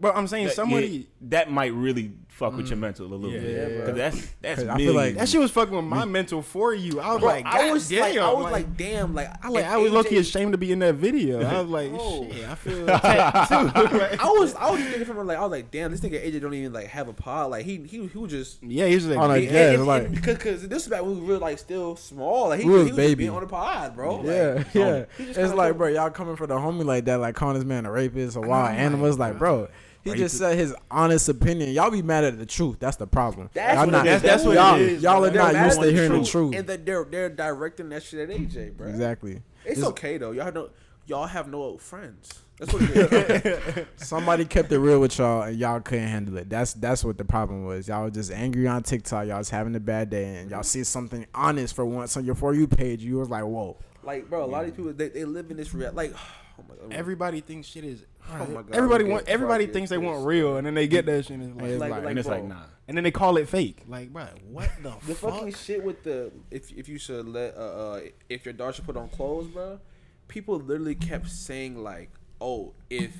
But 0.00 0.16
I'm 0.16 0.26
saying 0.28 0.46
that, 0.46 0.54
somebody. 0.54 0.86
yeah, 0.86 1.04
that 1.30 1.50
might 1.50 1.72
really 1.74 2.12
fuck 2.28 2.56
with 2.56 2.68
your 2.68 2.76
mm. 2.76 2.82
mental 2.82 3.06
a 3.06 3.08
little 3.16 3.32
Yeah, 3.32 3.40
bit. 3.40 3.72
yeah, 3.72 3.78
Because 3.80 3.96
that's 3.96 4.34
that's 4.40 4.60
'Cause 4.60 4.68
I 4.68 4.76
feel 4.76 4.94
like- 4.94 5.16
that 5.16 5.28
shit 5.28 5.40
was 5.40 5.50
fucking 5.50 5.74
with 5.74 5.84
my 5.84 6.04
mental 6.04 6.40
for 6.40 6.72
you. 6.72 7.00
I 7.00 7.14
was 7.14 7.20
Bro, 7.20 7.28
like, 7.30 7.44
I 7.46 7.72
was 7.72 7.90
God 7.90 8.00
like, 8.00 8.12
damn, 8.14 8.22
I 8.24 8.32
was 8.32 8.52
like, 8.52 8.76
damn, 8.76 9.14
like, 9.16 9.44
I 9.44 9.48
like 9.48 9.64
I 9.64 9.76
was 9.76 9.90
low 9.90 10.04
AJ 10.04 10.08
key 10.08 10.16
ashamed 10.18 10.52
to 10.52 10.58
be 10.58 10.70
in 10.70 10.78
that 10.78 10.94
video. 10.94 11.42
I 11.44 11.60
was 11.60 11.68
like, 11.68 11.90
Bro. 11.90 12.28
shit, 12.30 12.48
I 12.48 12.54
feel 12.54 12.88
attacked 12.88 13.48
too. 13.48 13.88
Like, 13.98 14.20
I 14.24 14.26
was, 14.28 14.54
I 14.54 14.70
was 14.70 14.80
thinking 14.82 15.04
from 15.04 15.26
like, 15.26 15.36
I 15.36 15.40
was 15.40 15.50
like, 15.50 15.72
damn, 15.72 15.90
this 15.90 16.00
nigga 16.00 16.24
AJ 16.24 16.40
don't 16.40 16.54
even 16.54 16.72
like 16.72 16.86
have 16.86 17.08
a 17.08 17.12
pod. 17.12 17.50
Like, 17.50 17.64
he, 17.64 17.78
he, 17.78 18.06
he 18.06 18.18
was 18.18 18.30
just. 18.30 18.62
yeah, 18.62 18.86
he's 18.86 19.02
just 19.04 19.08
like, 19.16 19.18
Oh, 19.18 19.26
like, 19.26 19.50
yeah, 19.50 19.70
and- 19.72 19.84
like- 19.86 20.12
because 20.12 20.38
cause 20.38 20.68
this 20.68 20.84
is 20.84 20.88
back 20.88 21.02
when 21.02 21.20
we 21.20 21.26
were 21.26 21.38
like 21.38 21.58
still 21.58 21.96
small. 21.96 22.50
Like 22.50 22.60
he, 22.60 22.66
We 22.66 22.72
was 22.74 22.82
he 22.84 22.90
was 22.92 22.96
baby. 22.96 23.08
just 23.08 23.18
being 23.18 23.30
on 23.30 23.40
the 23.40 23.48
pod, 23.48 23.96
bro. 23.96 24.22
Yeah, 24.22 24.54
Like, 24.58 24.74
yeah. 24.74 25.04
It's 25.18 25.54
like, 25.54 25.76
bro, 25.76 25.88
y'all 25.88 26.10
coming 26.10 26.36
for 26.36 26.46
the 26.46 26.54
homie 26.54 26.84
like 26.84 27.06
that, 27.06 27.16
like 27.16 27.34
calling 27.34 27.56
this 27.56 27.64
man 27.64 27.84
a 27.84 27.90
rapist 27.90 28.36
or 28.36 28.46
wild 28.46 28.74
know, 28.74 28.78
animal. 28.78 29.06
It's 29.06 29.18
like, 29.18 29.38
bro, 29.38 29.66
he 30.04 30.14
just 30.14 30.38
said 30.38 30.56
his 30.58 30.74
honest 30.90 31.28
opinion. 31.28 31.70
Y'all 31.72 31.90
be 31.90 32.02
mad 32.02 32.24
at 32.24 32.38
the 32.38 32.46
truth. 32.46 32.78
That's 32.78 32.96
the 32.96 33.06
problem. 33.06 33.50
That's 33.52 33.74
y'all 33.74 33.86
what 33.86 33.92
not, 33.92 34.06
it 34.06 34.12
is. 34.12 34.22
That's 34.22 34.44
what 34.44 34.54
y'all, 34.54 34.76
it 34.76 34.80
is, 34.82 35.02
y'all 35.02 35.20
bro. 35.20 35.28
are 35.28 35.30
They're 35.32 35.42
not 35.42 35.52
mad 35.52 35.64
used 35.66 35.78
at 35.78 35.82
to 35.82 35.86
the 35.86 35.92
hearing 35.92 36.22
the 36.22 36.28
truth. 36.28 36.54
and 36.54 36.66
that 36.66 36.86
they're 36.86 37.04
they're 37.04 37.28
directing 37.28 37.88
that 37.90 38.02
shit 38.02 38.30
at 38.30 38.36
AJ, 38.36 38.76
bro. 38.76 38.88
Exactly. 38.88 39.42
It's 39.64 39.80
Just- 39.80 39.90
okay 39.90 40.18
though. 40.18 40.32
Y'all 40.32 40.50
don't. 40.50 40.72
Y'all 41.06 41.26
have 41.26 41.48
no 41.48 41.78
friends. 41.78 42.42
That's 42.58 42.72
what 42.72 42.82
it 42.82 43.46
is. 43.46 43.86
Somebody 44.06 44.44
kept 44.44 44.70
it 44.72 44.78
real 44.78 45.00
with 45.00 45.16
y'all, 45.16 45.42
and 45.42 45.56
y'all 45.56 45.80
couldn't 45.80 46.08
handle 46.08 46.36
it. 46.38 46.50
That's 46.50 46.74
that's 46.74 47.04
what 47.04 47.16
the 47.16 47.24
problem 47.24 47.64
was. 47.64 47.88
Y'all 47.88 48.04
was 48.04 48.12
just 48.12 48.32
angry 48.32 48.66
on 48.66 48.82
TikTok. 48.82 49.26
Y'all 49.26 49.38
was 49.38 49.48
having 49.48 49.74
a 49.76 49.80
bad 49.80 50.10
day, 50.10 50.36
and 50.36 50.50
y'all 50.50 50.62
see 50.64 50.84
something 50.84 51.24
honest 51.34 51.74
for 51.74 51.86
once 51.86 52.16
on 52.16 52.24
your 52.24 52.34
for 52.34 52.54
you 52.54 52.66
page. 52.66 53.02
You 53.02 53.18
was 53.18 53.30
like, 53.30 53.44
whoa. 53.44 53.76
like, 54.02 54.28
bro, 54.28 54.44
a 54.44 54.46
lot 54.46 54.64
of 54.64 54.66
these 54.66 54.76
people 54.76 54.92
they, 54.92 55.08
they 55.08 55.24
live 55.24 55.50
in 55.50 55.56
this 55.56 55.72
real 55.72 55.92
like. 55.92 56.14
Oh 56.60 56.64
my 56.68 56.74
God. 56.74 56.92
everybody 56.92 57.40
thinks 57.40 57.68
shit 57.68 57.84
is. 57.84 58.04
Oh 58.30 58.46
my 58.46 58.62
God, 58.62 58.74
everybody 58.74 59.04
look 59.04 59.12
want. 59.12 59.28
Everybody 59.28 59.66
thinks 59.66 59.90
they 59.90 59.98
want 59.98 60.26
real, 60.26 60.56
and 60.56 60.66
then 60.66 60.74
they 60.74 60.86
get 60.86 61.06
that 61.06 61.24
shit, 61.26 61.38
and 61.38 61.42
it's 61.42 61.60
like, 61.60 61.70
It's 61.70 61.80
like, 61.80 61.90
like- 61.90 62.00
like, 62.02 62.10
and 62.10 62.18
it's 62.18 62.28
bro, 62.28 62.36
like, 62.36 62.44
nah. 62.46 62.62
and 62.86 62.96
then 62.96 63.04
they 63.04 63.10
call 63.10 63.36
it 63.36 63.48
fake. 63.48 63.82
Like, 63.88 64.12
bro, 64.12 64.26
what 64.50 64.70
the, 64.82 64.90
fuck? 64.90 65.00
The 65.02 65.14
fuck? 65.14 65.34
fucking 65.34 65.54
shit 65.54 65.82
with 65.82 66.02
the 66.04 66.32
if 66.50 66.70
if 66.72 66.88
you 66.88 66.98
should 66.98 67.28
let 67.28 67.56
uh, 67.56 67.60
uh 67.60 68.00
if 68.28 68.44
your 68.44 68.52
daughter 68.54 68.74
should 68.74 68.86
put 68.86 68.96
on 68.96 69.08
clothes, 69.08 69.48
bro. 69.48 69.80
People 70.28 70.58
literally 70.58 70.94
kept 70.94 71.28
saying 71.30 71.82
like, 71.82 72.10
oh, 72.40 72.74
if 72.90 73.12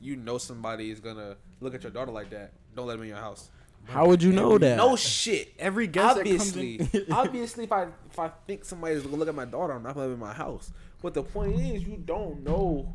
you 0.00 0.16
know 0.16 0.38
somebody 0.38 0.90
is 0.90 1.00
gonna 1.00 1.36
look 1.60 1.74
at 1.74 1.82
your 1.82 1.92
daughter 1.92 2.10
like 2.10 2.30
that, 2.30 2.52
don't 2.74 2.86
let 2.86 2.94
them 2.94 3.02
in 3.02 3.08
your 3.08 3.18
house. 3.18 3.50
How 3.84 4.06
would 4.06 4.22
you 4.22 4.32
know 4.32 4.58
that? 4.58 4.76
No 4.76 4.96
shit. 4.96 5.54
Every 5.58 5.86
guest 5.86 6.16
that 6.16 6.26
comes 6.26 6.40
obviously, 6.48 6.74
in- 6.92 7.06
obviously, 7.12 7.64
if 7.64 7.72
I 7.72 7.84
if 8.10 8.18
I 8.18 8.28
think 8.46 8.64
somebody's 8.64 9.02
gonna 9.02 9.16
look 9.16 9.28
at 9.28 9.34
my 9.34 9.44
daughter, 9.44 9.72
I'm 9.72 9.82
not 9.82 9.94
gonna 9.94 10.06
let 10.06 10.12
them 10.12 10.14
in 10.22 10.28
my 10.28 10.34
house. 10.34 10.72
But 11.00 11.14
the 11.14 11.22
point 11.22 11.54
is, 11.58 11.84
you 11.84 11.96
don't 12.04 12.42
know 12.42 12.94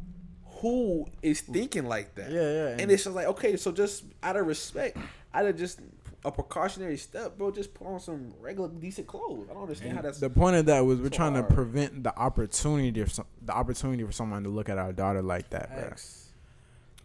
who 0.63 1.05
is 1.22 1.41
thinking 1.41 1.86
like 1.86 2.15
that. 2.15 2.32
Yeah, 2.32 2.41
yeah, 2.41 2.67
And, 2.70 2.82
and- 2.82 2.91
it's 2.91 3.03
just 3.03 3.15
like, 3.15 3.27
okay, 3.27 3.58
so 3.58 3.72
just 3.72 4.05
out 4.24 4.38
of 4.38 4.48
respect, 4.48 4.98
out 5.34 5.46
of 5.46 5.58
just 5.58 5.79
a 6.25 6.32
precautionary 6.32 6.96
step, 6.96 7.38
bro, 7.38 7.51
just 7.51 7.74
put 7.74 7.86
on 7.86 8.00
some 8.00 8.34
regular 8.39 8.70
decent 8.70 9.05
clothes. 9.08 9.48
I 9.51 9.53
don't 9.53 9.63
understand 9.63 9.98
how 9.98 10.01
that's. 10.01 10.22
The 10.22 10.29
point 10.29 10.55
of 10.55 10.65
that 10.67 10.79
was 10.79 11.00
we're 11.00 11.10
So 11.12 11.17
trying 11.17 11.34
to 11.34 11.43
prevent 11.43 12.01
the 12.03 12.17
opportunity 12.17 13.01
of 13.01 13.12
some, 13.12 13.25
the 13.41 13.51
opportunity 13.53 14.05
for 14.05 14.13
someone 14.13 14.41
to 14.43 14.50
look 14.50 14.70
at 14.70 14.77
our 14.77 14.93
daughter 14.93 15.22
like 15.22 15.50
that, 15.50 15.70
bro. 15.75 15.93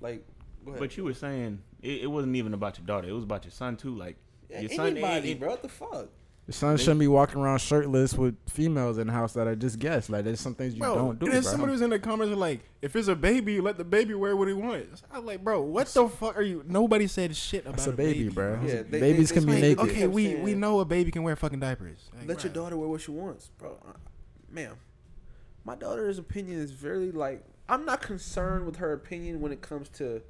Like, 0.01 0.25
go 0.65 0.71
ahead. 0.71 0.81
But 0.81 0.97
you 0.97 1.03
were 1.03 1.15
saying 1.15 1.61
it, 1.83 2.03
it 2.03 2.07
wasn't 2.07 2.37
even 2.37 2.55
about 2.55 2.79
your 2.79 2.87
daughter. 2.87 3.09
It 3.09 3.13
was 3.13 3.25
about 3.25 3.45
your 3.45 3.51
son 3.51 3.77
too. 3.77 3.93
Like 3.97 4.17
Yeah, 4.49 4.61
your 4.61 4.71
son, 4.71 4.87
anybody, 4.89 5.31
it- 5.31 5.33
it- 5.33 5.41
bro, 5.41 5.49
what 5.51 5.63
the 5.63 5.69
fuck? 5.69 6.09
Your 6.49 6.55
son 6.55 6.79
shouldn't 6.79 7.01
be 7.01 7.09
walking 7.09 7.43
around 7.43 7.59
shirtless 7.59 8.15
with 8.15 8.35
females 8.49 8.97
in 8.97 9.09
the 9.09 9.13
house 9.13 9.35
that 9.35 9.47
are 9.47 9.55
just 9.55 9.79
guests. 9.79 10.09
Like 10.09 10.25
there's 10.25 10.41
some 10.41 10.55
things 10.55 10.73
you 10.73 10.81
Bro, 10.81 10.95
don't 10.95 11.19
do, 11.19 11.27
and 11.27 11.35
then 11.35 11.43
bro. 11.43 11.51
somebody 11.51 11.73
was 11.73 11.83
in 11.83 11.91
the 11.91 11.99
comments 11.99 12.35
like, 12.35 12.61
if 12.81 12.97
it's 12.97 13.09
a 13.09 13.15
baby, 13.15 13.61
let 13.61 13.77
the 13.77 13.85
baby 13.85 14.15
wear 14.15 14.35
what 14.35 14.49
he 14.49 14.55
wants. 14.55 15.03
I 15.11 15.19
was 15.19 15.27
like, 15.27 15.45
bro, 15.45 15.61
what 15.61 15.89
the 15.89 16.09
fuck 16.09 16.39
are 16.39 16.43
you? 16.43 16.65
Nobody 16.67 17.07
said 17.07 17.37
shit 17.37 17.67
about 17.67 17.77
That's 17.77 17.89
a 17.89 17.93
baby, 17.93 18.31
bro. 18.31 18.59
Yeah, 18.65 18.83
they- 18.89 18.99
Babies 18.99 19.29
they- 19.29 19.35
can 19.35 19.45
be 19.45 19.53
they- 19.53 19.61
naked. 19.61 19.79
Okay, 19.91 20.07
we 20.07 20.37
we 20.37 20.55
know 20.55 20.81
a 20.81 20.87
baby 20.87 21.11
can 21.11 21.23
wear 21.23 21.37
fucking 21.37 21.61
diapers. 21.61 22.09
Like, 22.19 22.27
Let 22.29 22.45
your 22.45 22.53
daughter 22.55 22.79
wear 22.79 22.89
what 22.89 23.03
she 23.03 23.11
wants, 23.11 23.51
bro. 23.59 23.77
Uh, 23.87 23.93
Ma'am, 24.51 24.77
my 25.67 25.75
daughter's 25.75 26.19
opinion 26.19 26.59
is 26.61 26.71
very 26.71 27.13
like 27.13 27.45
I'm 27.69 27.85
not 27.85 28.01
concerned 28.01 28.65
with 28.65 28.77
her 28.77 28.95
opinion 28.95 29.43
when 29.43 29.53
it 29.53 29.61
comes 29.61 29.91
to 29.91 30.23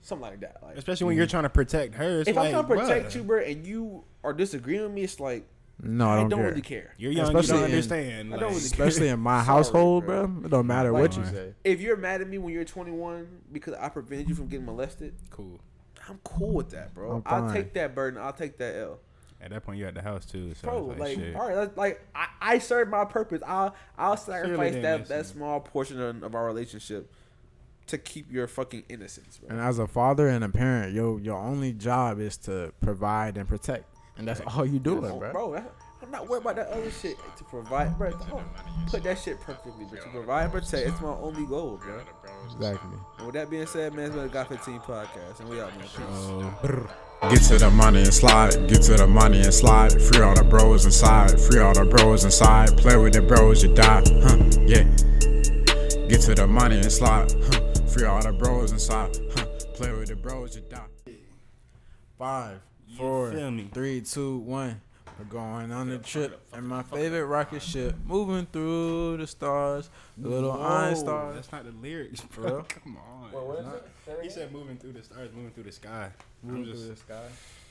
something 0.00 0.26
like 0.26 0.40
that. 0.40 0.56
Like 0.62 0.78
Especially 0.78 1.06
when 1.08 1.18
you're 1.18 1.26
trying 1.26 1.42
to 1.42 1.50
protect 1.50 1.96
her. 1.96 2.20
It's 2.20 2.30
if 2.30 2.36
like, 2.36 2.54
I'm 2.54 2.64
trying 2.64 2.78
to 2.78 2.84
protect 2.86 3.10
bruh, 3.10 3.14
you, 3.16 3.22
bro, 3.24 3.40
and 3.42 3.66
you 3.66 4.04
are 4.24 4.32
disagreeing 4.32 4.80
with 4.84 4.92
me, 4.92 5.02
it's 5.02 5.20
like 5.20 5.46
No, 5.82 6.08
I 6.08 6.12
I 6.12 6.16
don't, 6.16 6.26
I 6.26 6.28
don't 6.28 6.38
care. 6.40 6.48
really 6.48 6.62
care. 6.62 6.94
You're 6.96 7.12
young, 7.12 7.26
Especially 7.26 7.48
you 7.48 7.52
don't 7.60 7.64
in- 7.70 7.74
understand. 7.76 8.28
I 8.28 8.30
don't 8.30 8.30
like- 8.40 8.40
really 8.54 8.56
Especially 8.56 9.08
in 9.08 9.20
my 9.20 9.36
Sorry, 9.44 9.46
household, 9.46 10.06
bro. 10.06 10.26
bro. 10.26 10.44
It 10.46 10.50
don't 10.50 10.66
matter 10.66 10.90
Like- 10.90 11.02
what 11.02 11.16
you 11.16 11.24
say. 11.26 11.52
If 11.64 11.80
you're 11.80 11.96
mad 11.96 12.20
at 12.22 12.28
me 12.28 12.38
when 12.38 12.52
you're 12.54 12.64
21 12.64 13.26
because 13.52 13.74
I 13.74 13.88
prevented 13.90 14.28
you 14.28 14.34
from 14.34 14.46
getting 14.48 14.64
molested, 14.66 15.14
cool. 15.30 15.60
I'm 16.08 16.18
cool 16.24 16.52
with 16.52 16.70
that, 16.70 16.94
bro. 16.94 17.22
I'm 17.26 17.44
I'll 17.44 17.52
take 17.52 17.74
that 17.74 17.94
burden. 17.94 18.20
I'll 18.20 18.32
take 18.32 18.56
that 18.58 18.76
L. 18.76 19.00
At 19.40 19.50
that 19.50 19.64
point, 19.64 19.78
you're 19.78 19.88
at 19.88 19.94
the 19.94 20.00
house 20.02 20.24
too. 20.24 20.54
So 20.54 20.66
Bro, 20.68 20.90
it's 20.92 21.00
like, 21.00 21.16
shit. 21.18 21.36
all 21.36 21.46
right, 21.46 21.54
that's- 21.54 21.76
like 21.76 22.00
I, 22.14 22.28
I 22.40 22.58
served 22.58 22.90
my 22.90 23.04
purpose. 23.04 23.42
I'll 23.46 23.74
I'll 23.98 24.16
sacrifice 24.16 24.72
didn't 24.72 24.82
that 24.82 25.08
that 25.08 25.26
small 25.26 25.60
portion 25.60 26.00
of, 26.00 26.22
of 26.22 26.34
our 26.34 26.46
relationship 26.46 27.12
to 27.88 27.98
keep 27.98 28.32
your 28.32 28.46
fucking 28.46 28.84
innocence, 28.88 29.36
bro. 29.36 29.50
And 29.50 29.60
as 29.60 29.78
a 29.78 29.86
father 29.86 30.26
and 30.28 30.42
a 30.42 30.48
parent, 30.48 30.94
your 30.94 31.20
your 31.20 31.36
only 31.36 31.72
job 31.74 32.18
is 32.18 32.38
to 32.38 32.72
provide 32.80 33.36
and 33.36 33.46
protect, 33.46 33.84
and 34.18 34.26
that's 34.28 34.40
all 34.40 34.64
you 34.66 34.78
doing, 34.78 35.04
Oh, 35.04 35.18
bro. 35.18 35.32
bro, 35.32 35.64
I'm 36.02 36.10
not 36.10 36.28
worried 36.28 36.42
about 36.42 36.56
that 36.56 36.68
other 36.68 36.90
shit. 36.90 37.16
To 37.38 37.44
provide, 37.44 37.96
bro, 37.98 38.10
don't 38.10 38.44
put 38.88 39.02
that 39.04 39.18
shit 39.18 39.40
perfectly, 39.40 39.86
but 39.90 40.02
to 40.02 40.08
provide 40.10 40.44
and 40.44 40.52
protect, 40.52 40.88
it's 40.88 41.00
my 41.00 41.08
only 41.08 41.46
goal, 41.46 41.78
bro. 41.82 42.00
Exactly. 42.44 42.90
And 43.18 43.26
with 43.26 43.34
that 43.34 43.50
being 43.50 43.66
said, 43.66 43.94
man, 43.94 44.06
it's 44.06 44.14
been 44.14 44.24
a 44.24 44.28
Got 44.28 44.48
15 44.48 44.80
podcast, 44.80 45.40
and 45.40 45.48
we 45.48 45.60
out, 45.60 45.70
man. 45.76 45.86
Peace. 45.88 45.98
Oh, 47.22 47.30
get 47.30 47.40
to 47.44 47.58
the 47.58 47.70
money 47.70 48.02
and 48.02 48.12
slide, 48.12 48.52
get 48.68 48.82
to 48.82 48.94
the 48.94 49.06
money 49.06 49.40
and 49.40 49.52
slide. 49.54 49.90
Free 50.00 50.20
all 50.22 50.34
the 50.34 50.44
bros 50.44 50.84
inside, 50.84 51.40
free 51.40 51.60
all 51.60 51.72
the 51.72 51.84
bros 51.86 52.24
inside. 52.24 52.76
Play 52.76 52.96
with 52.98 53.14
the 53.14 53.22
bros, 53.22 53.62
you 53.62 53.74
die, 53.74 54.02
huh? 54.22 54.36
Yeah. 54.66 54.84
Get 56.08 56.20
to 56.22 56.34
the 56.34 56.46
money 56.46 56.76
and 56.76 56.92
slide, 56.92 57.32
huh? 57.32 57.60
Free 57.88 58.04
all 58.06 58.20
the 58.22 58.32
bros 58.32 58.70
inside, 58.72 59.16
huh? 59.34 59.46
Play 59.74 59.92
with 59.92 60.08
the 60.08 60.16
bros, 60.16 60.54
you 60.56 60.62
die. 60.68 60.84
Five, 62.18 62.60
You 62.75 62.75
four, 62.96 63.32
feel 63.32 63.50
me? 63.50 63.68
three, 63.72 64.00
two, 64.00 64.38
one. 64.38 64.80
We're 65.18 65.24
going 65.24 65.72
on 65.72 65.90
a 65.92 65.98
trip 65.98 66.38
in 66.54 66.66
my 66.66 66.82
favorite 66.82 67.24
rocket 67.24 67.62
ship, 67.62 67.94
moving 68.06 68.44
through 68.52 69.16
the 69.16 69.26
stars, 69.26 69.88
the 70.18 70.28
little 70.28 70.52
iron 70.52 70.94
stars. 70.94 71.36
That's 71.36 71.50
not 71.52 71.64
the 71.64 71.72
lyrics, 71.72 72.20
bro. 72.20 72.62
Come 72.68 72.98
on. 72.98 73.32
Wait, 73.32 73.42
what 73.42 73.58
is 73.60 73.64
it? 73.66 73.68
Not- 74.06 74.18
it 74.18 74.24
He 74.24 74.28
said 74.28 74.52
moving 74.52 74.76
through 74.76 74.92
the 74.92 75.02
stars, 75.02 75.30
moving 75.34 75.52
through 75.52 75.62
the 75.62 75.72
sky. 75.72 76.10
Moving 76.42 76.64
I'm 76.64 76.70
just, 76.70 76.84
through 76.84 76.94
the 76.94 77.00
sky. 77.00 77.22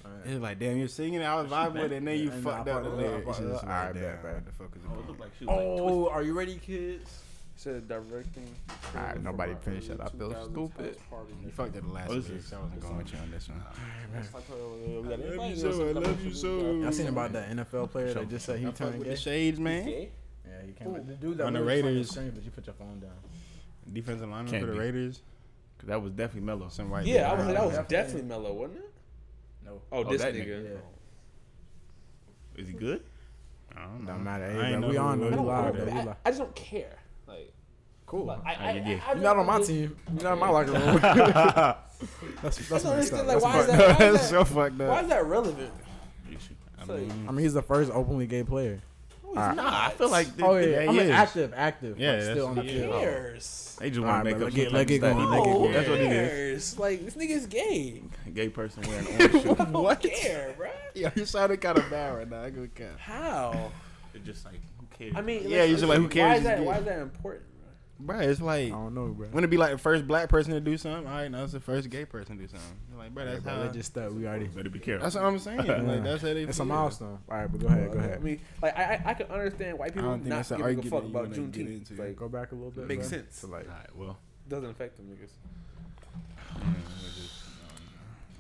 Alright. 0.04 0.22
it's 0.26 0.42
like, 0.42 0.60
damn, 0.60 0.78
you're 0.78 0.88
singing. 0.88 1.22
It. 1.22 1.26
I 1.26 1.40
was 1.40 1.52
vibing 1.52 1.74
with 1.84 1.92
it, 1.92 1.98
and 1.98 2.08
then 2.08 2.18
you 2.18 2.26
Yeah, 2.26 2.32
I 2.34 2.36
know, 2.38 2.42
fucked 2.42 2.68
up 2.70 2.84
the 2.84 2.90
fucked 2.90 3.02
it 3.02 3.06
up, 3.06 3.12
I 3.12 3.12
lyrics. 3.12 3.26
fucked 3.28 3.40
it 3.40 3.44
It's 3.52 3.58
up. 3.62 3.64
like, 3.68 3.72
Alright, 3.78 3.94
damn, 3.94 4.02
bet, 4.04 4.24
bet. 4.24 4.46
the 4.46 4.52
fuck 4.52 4.76
is 4.76 4.84
it 4.84 4.88
Oh, 4.88 4.90
it 4.90 4.96
about? 4.98 5.08
looked 5.08 5.20
like 5.22 5.32
she 5.38 5.46
was 5.46 5.56
like 5.56 5.66
Oh, 5.92 6.10
are 6.10 6.24
you 6.24 6.34
ready, 6.34 6.56
kids? 6.58 7.22
Said 7.58 7.88
directing. 7.88 8.50
Alright, 8.96 9.24
nobody 9.24 9.56
finished 9.62 9.90
it. 9.90 10.00
I 10.02 10.08
feel 10.10 10.30
stupid. 10.52 10.98
You 11.44 11.50
fucked 11.52 11.78
up 11.78 11.84
the 11.84 11.90
last 11.94 12.10
this 12.28 12.52
I 12.54 12.60
wasn't 12.60 12.82
going 12.82 12.98
with 12.98 13.14
you 13.14 13.20
on 13.20 13.32
this 13.32 13.48
one. 13.48 13.62
Uh, 13.62 13.74
I 14.14 15.16
love 15.16 15.50
you 15.50 15.56
so, 15.56 15.88
I 15.88 15.92
love 15.94 16.26
you 16.26 16.34
so. 16.34 16.72
Y'all 16.74 16.92
seen 16.92 17.08
about 17.08 17.32
that 17.34 17.50
NFL 17.50 17.92
player 17.92 18.14
that 18.14 18.30
just 18.30 18.46
said 18.46 18.60
he 18.60 18.70
turned 18.72 19.04
gay? 19.04 19.16
shades, 19.16 19.58
man. 19.60 19.88
Yeah, 19.88 20.06
he 20.66 20.74
came. 20.74 20.94
The 20.94 21.14
dude 21.16 21.38
that 21.38 21.48
On 21.48 21.54
the 21.54 21.60
was 21.60 21.68
Raiders. 21.68 22.12
screen, 22.12 22.32
but 22.36 22.44
you 22.44 22.52
put 22.52 22.66
your 22.68 22.74
phone 22.76 23.00
down. 23.00 23.12
Defensive 23.92 24.30
lineman 24.30 24.52
Can't 24.52 24.62
for 24.62 24.68
the 24.68 24.74
be. 24.74 24.80
Raiders. 24.80 25.22
'Cause 25.78 25.88
that 25.88 26.02
was 26.02 26.12
definitely 26.12 26.42
mellow. 26.46 26.70
Some 26.70 26.90
white. 26.90 27.06
Yeah, 27.06 27.32
I 27.32 27.34
was 27.36 27.48
that 27.48 27.66
was 27.66 27.76
Definitely. 27.76 27.96
definitely 27.98 28.22
mellow, 28.30 28.54
wasn't 28.54 28.80
it? 28.80 28.94
No. 29.66 29.82
Oh, 29.92 30.00
Oh, 30.00 30.04
this 30.04 30.22
that 30.22 30.34
nigga. 30.34 30.64
Yeah. 30.72 32.62
Is 32.62 32.68
he 32.70 32.74
good? 32.74 33.04
I 33.76 33.82
don't 33.84 34.06
know. 34.06 34.12
Don't 34.14 34.24
matter. 34.24 34.46
I 34.46 34.52
Hey, 34.54 34.72
ain't 34.74 34.80
bro, 34.82 34.90
we 34.90 34.96
know 34.96 35.02
on 35.04 35.20
who 35.20 35.30
though. 35.32 35.42
We 35.44 35.50
I- 35.52 35.72
though. 35.72 35.86
We 35.86 35.92
I, 35.92 36.04
live. 36.06 36.16
I 36.26 36.30
just 36.30 36.40
don't 36.40 36.56
care. 36.56 36.96
Like, 38.24 38.38
Cool. 38.44 38.46
like, 38.46 38.60
I, 38.60 38.70
I, 38.70 38.72
yeah, 38.74 38.88
yeah. 38.90 39.00
I, 39.06 39.10
I 39.10 39.14
You're 39.14 39.24
not 39.24 39.38
on 39.38 39.46
my 39.46 39.62
team. 39.62 39.96
You're 40.14 40.24
not 40.24 40.34
in 40.34 40.40
my 40.40 40.50
locker 40.50 40.72
room. 40.72 41.00
that's 42.42 42.58
that's 42.70 42.84
don't 42.84 42.98
messed 42.98 43.14
understand, 43.14 43.22
up. 43.22 43.28
like, 43.28 43.42
That's 43.42 43.44
why 43.44 43.60
is 43.60 43.68
that- 43.68 44.00
why 44.00 44.06
is 44.08 44.14
That's 44.14 44.30
so 44.30 44.44
fucked 44.46 44.76
Why 44.78 45.02
is 45.02 45.08
that 45.10 45.26
relevant? 45.26 45.72
I 46.78 46.86
mean, 46.86 47.26
I 47.28 47.32
mean, 47.32 47.44
he's 47.44 47.54
the 47.54 47.62
first 47.64 47.92
openly 47.92 48.28
gay 48.28 48.44
player. 48.44 48.80
Nah, 49.34 49.54
Nah, 49.54 49.86
I 49.88 49.90
feel 49.90 50.10
like 50.10 50.28
Oh 50.42 50.54
they, 50.54 50.72
yeah, 50.72 50.82
yeah, 50.84 50.90
I 50.90 50.94
mean 50.94 51.10
active, 51.10 51.54
active. 51.56 52.00
Yeah, 52.00 52.14
like, 52.14 52.22
still 52.24 52.48
on 52.48 52.56
the 52.56 52.62
who 52.62 52.68
field. 52.70 52.96
is. 52.96 53.02
cares? 53.02 53.78
they 53.80 53.90
just 53.90 54.02
want 54.02 54.12
right, 54.12 54.18
to 54.20 54.24
make 54.24 54.34
but 54.40 54.42
up 54.48 54.54
let 54.54 54.56
get- 54.56 54.72
let 54.72 54.88
get 54.88 55.02
going, 55.02 55.18
No, 55.18 55.26
let 55.30 55.44
get 55.44 55.48
who 55.54 55.60
going. 55.60 55.72
That's 55.74 55.90
what 55.90 56.00
it 56.00 56.12
is. 56.12 56.30
cares? 56.30 56.80
Like 56.80 57.06
this 57.06 57.16
nigga's 57.16 57.46
gay. 57.48 58.02
A 58.28 58.30
gay 58.30 58.50
person 58.50 58.84
wearing 58.88 59.08
orange 59.08 59.32
shoes. 59.32 59.46
I 59.60 59.66
don't 59.66 60.02
care, 60.04 60.54
bro. 60.58 60.70
yeah, 60.94 61.10
you 61.16 61.26
sounded 61.26 61.60
kind 61.60 61.78
of 61.78 61.90
bad 61.90 62.16
right 62.16 62.30
now. 62.30 62.44
I 62.44 62.50
go 62.52 62.68
cap. 62.76 63.00
How? 63.00 63.72
It's 64.14 64.26
just 64.26 64.46
like 64.46 64.60
who 64.80 64.86
cares? 64.98 65.14
I 65.18 65.22
mean, 65.22 65.50
Yeah, 65.50 65.64
you're 65.64 65.78
just 65.78 65.90
like, 65.90 65.98
who 65.98 66.08
cares? 66.08 66.30
Why 66.30 66.38
is 66.38 66.44
that? 66.44 66.60
Why 66.60 66.78
is 66.78 66.86
that 66.86 67.00
important, 67.00 67.44
bro? 68.00 68.18
Bro, 68.18 68.28
it's 68.28 68.42
like 68.42 68.66
I 68.68 68.70
don't 68.70 68.94
know, 68.96 69.08
bro. 69.08 69.28
when 69.28 69.44
it 69.44 69.50
be 69.50 69.58
like 69.58 69.72
the 69.72 69.78
first 69.78 70.08
black 70.08 70.30
person 70.30 70.54
to 70.54 70.60
do 70.60 70.78
something. 70.78 71.08
All 71.08 71.14
right, 71.14 71.30
now 71.32 71.44
it's 71.44 71.54
the 71.54 71.60
first 71.60 71.90
gay 71.90 72.06
person 72.06 72.38
to 72.38 72.44
do 72.44 72.48
something. 72.50 72.78
You're 72.90 73.00
like, 73.00 73.14
bro, 73.14 73.26
that's 73.26 73.42
bro, 73.44 73.54
how. 73.54 73.64
they 73.64 73.74
just 73.74 73.92
stuck. 73.92 74.12
We 74.14 74.28
already. 74.28 74.48
better 74.48 74.70
be 74.70 74.80
careful. 74.80 75.04
That's 75.04 75.16
what 75.16 75.24
I'm 75.24 75.40
saying. 75.40 75.58
like 75.58 76.04
that's 76.04 76.22
how 76.22 76.34
they. 76.34 76.44
It's 76.44 76.60
a 76.60 76.66
milestone. 76.66 77.20
All 77.30 77.38
right, 77.38 77.52
but 77.52 77.62
go 77.62 77.68
ahead. 77.68 77.92
Go 77.92 77.98
ahead. 78.00 78.10
I 78.10 78.14
ahead. 78.14 78.24
mean, 78.24 78.40
like 78.62 78.78
I, 78.78 78.84
I, 78.84 79.02
I 79.06 79.14
can 79.14 79.28
understand 79.28 79.78
white 79.80 79.94
people 79.94 80.10
don't 80.10 80.20
think 80.20 80.30
that's 80.30 80.52
an 80.52 80.58
giving 80.58 80.66
a 80.66 80.78
argument 80.78 80.90
fuck 80.92 81.04
about 81.10 81.24
wanna 81.30 81.36
get 81.48 81.66
Juneteenth. 81.68 81.90
into. 81.90 82.04
Like, 82.04 82.16
Go 82.16 82.28
back 82.30 82.52
a 82.52 82.56
little 82.56 82.72
bit. 82.72 82.88
Makes 82.88 83.10
bro. 83.10 83.18
sense. 83.20 83.38
So, 83.40 83.48
like, 83.48 83.68
All 83.70 83.76
right, 83.76 83.96
well, 83.96 84.18
doesn't 84.50 84.70
affect 84.70 84.98
them 84.98 85.08
niggas. 85.08 85.30
We're 86.56 87.10
just- 87.10 87.44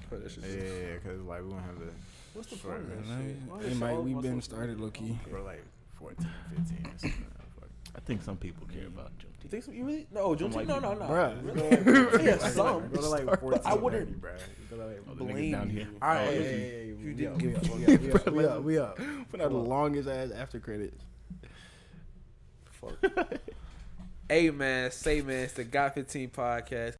But 0.09 0.23
that 0.23 0.31
shit 0.31 0.43
yeah, 0.43 0.49
just- 0.55 0.65
yeah, 0.81 0.93
because 1.03 1.21
like 1.21 1.43
we 1.43 1.49
gonna 1.49 1.61
have 1.63 1.79
the 1.79 1.85
What's 2.33 2.49
the 2.49 2.57
Short, 2.57 2.75
point 2.87 2.99
of 2.99 3.07
that 3.07 3.15
man. 3.15 3.61
Hey, 3.61 3.73
Mike, 3.75 4.03
we 4.03 4.11
of 4.11 4.17
us 4.17 4.23
been 4.23 4.41
started 4.41 4.79
low 4.81 4.89
key. 4.89 5.17
for 5.29 5.39
like 5.41 5.63
14, 5.99 6.27
15 6.57 6.77
or 6.85 6.89
something. 6.99 7.25
Fuck. 7.95 8.03
I 8.03 8.05
think 8.05 8.21
some 8.23 8.37
people 8.37 8.67
care 8.67 8.87
about 8.87 9.11
You 9.43 9.49
think 9.49 9.63
so? 9.63 9.71
You 9.71 9.85
really? 9.85 10.07
No, 10.11 10.35
Juneteenth. 10.35 10.53
white 10.55 10.67
No, 10.67 10.79
no, 10.79 10.93
no. 10.93 11.05
Bruh. 11.05 12.23
Yeah, 12.23 12.37
some. 12.49 12.87
Go 12.89 13.01
to 13.01 13.09
like 13.09 13.25
But 13.25 13.39
14, 13.41 13.61
I 13.65 13.73
wouldn't 13.75 14.07
30, 14.09 14.19
bro. 14.19 14.31
Go 14.71 14.77
to 14.77 14.85
like. 14.85 15.01
Oh, 15.09 15.13
blame 15.15 15.51
down 15.51 15.69
you. 15.69 15.75
here. 15.77 15.87
All 16.01 16.09
right, 16.09 16.27
Oh, 16.27 16.31
yeah, 16.31 16.37
this 16.39 16.45
yeah, 16.45 16.51
is- 16.53 16.59
yeah, 16.61 16.77
yeah, 16.77 16.83
You 16.83 16.97
we 17.05 17.13
didn't 17.13 17.33
up, 17.33 17.39
give 17.39 17.51
we 17.69 17.93
up, 17.93 18.01
we 18.01 18.11
up, 18.11 18.11
we 18.11 18.11
up, 18.13 18.33
we 18.33 18.45
up, 18.47 18.63
we 18.63 18.77
up. 18.79 18.99
Put 19.31 19.41
out 19.41 19.51
the 19.51 19.57
longest 19.57 20.09
ass 20.09 20.31
after 20.31 20.59
credits. 20.59 20.97
Fuck. 22.71 23.39
hey 24.27 24.49
man, 24.49 24.91
say 24.91 25.21
man, 25.21 25.43
it's 25.43 25.53
the 25.53 25.63
Got 25.63 25.93
15 25.95 26.29
podcast. 26.29 26.95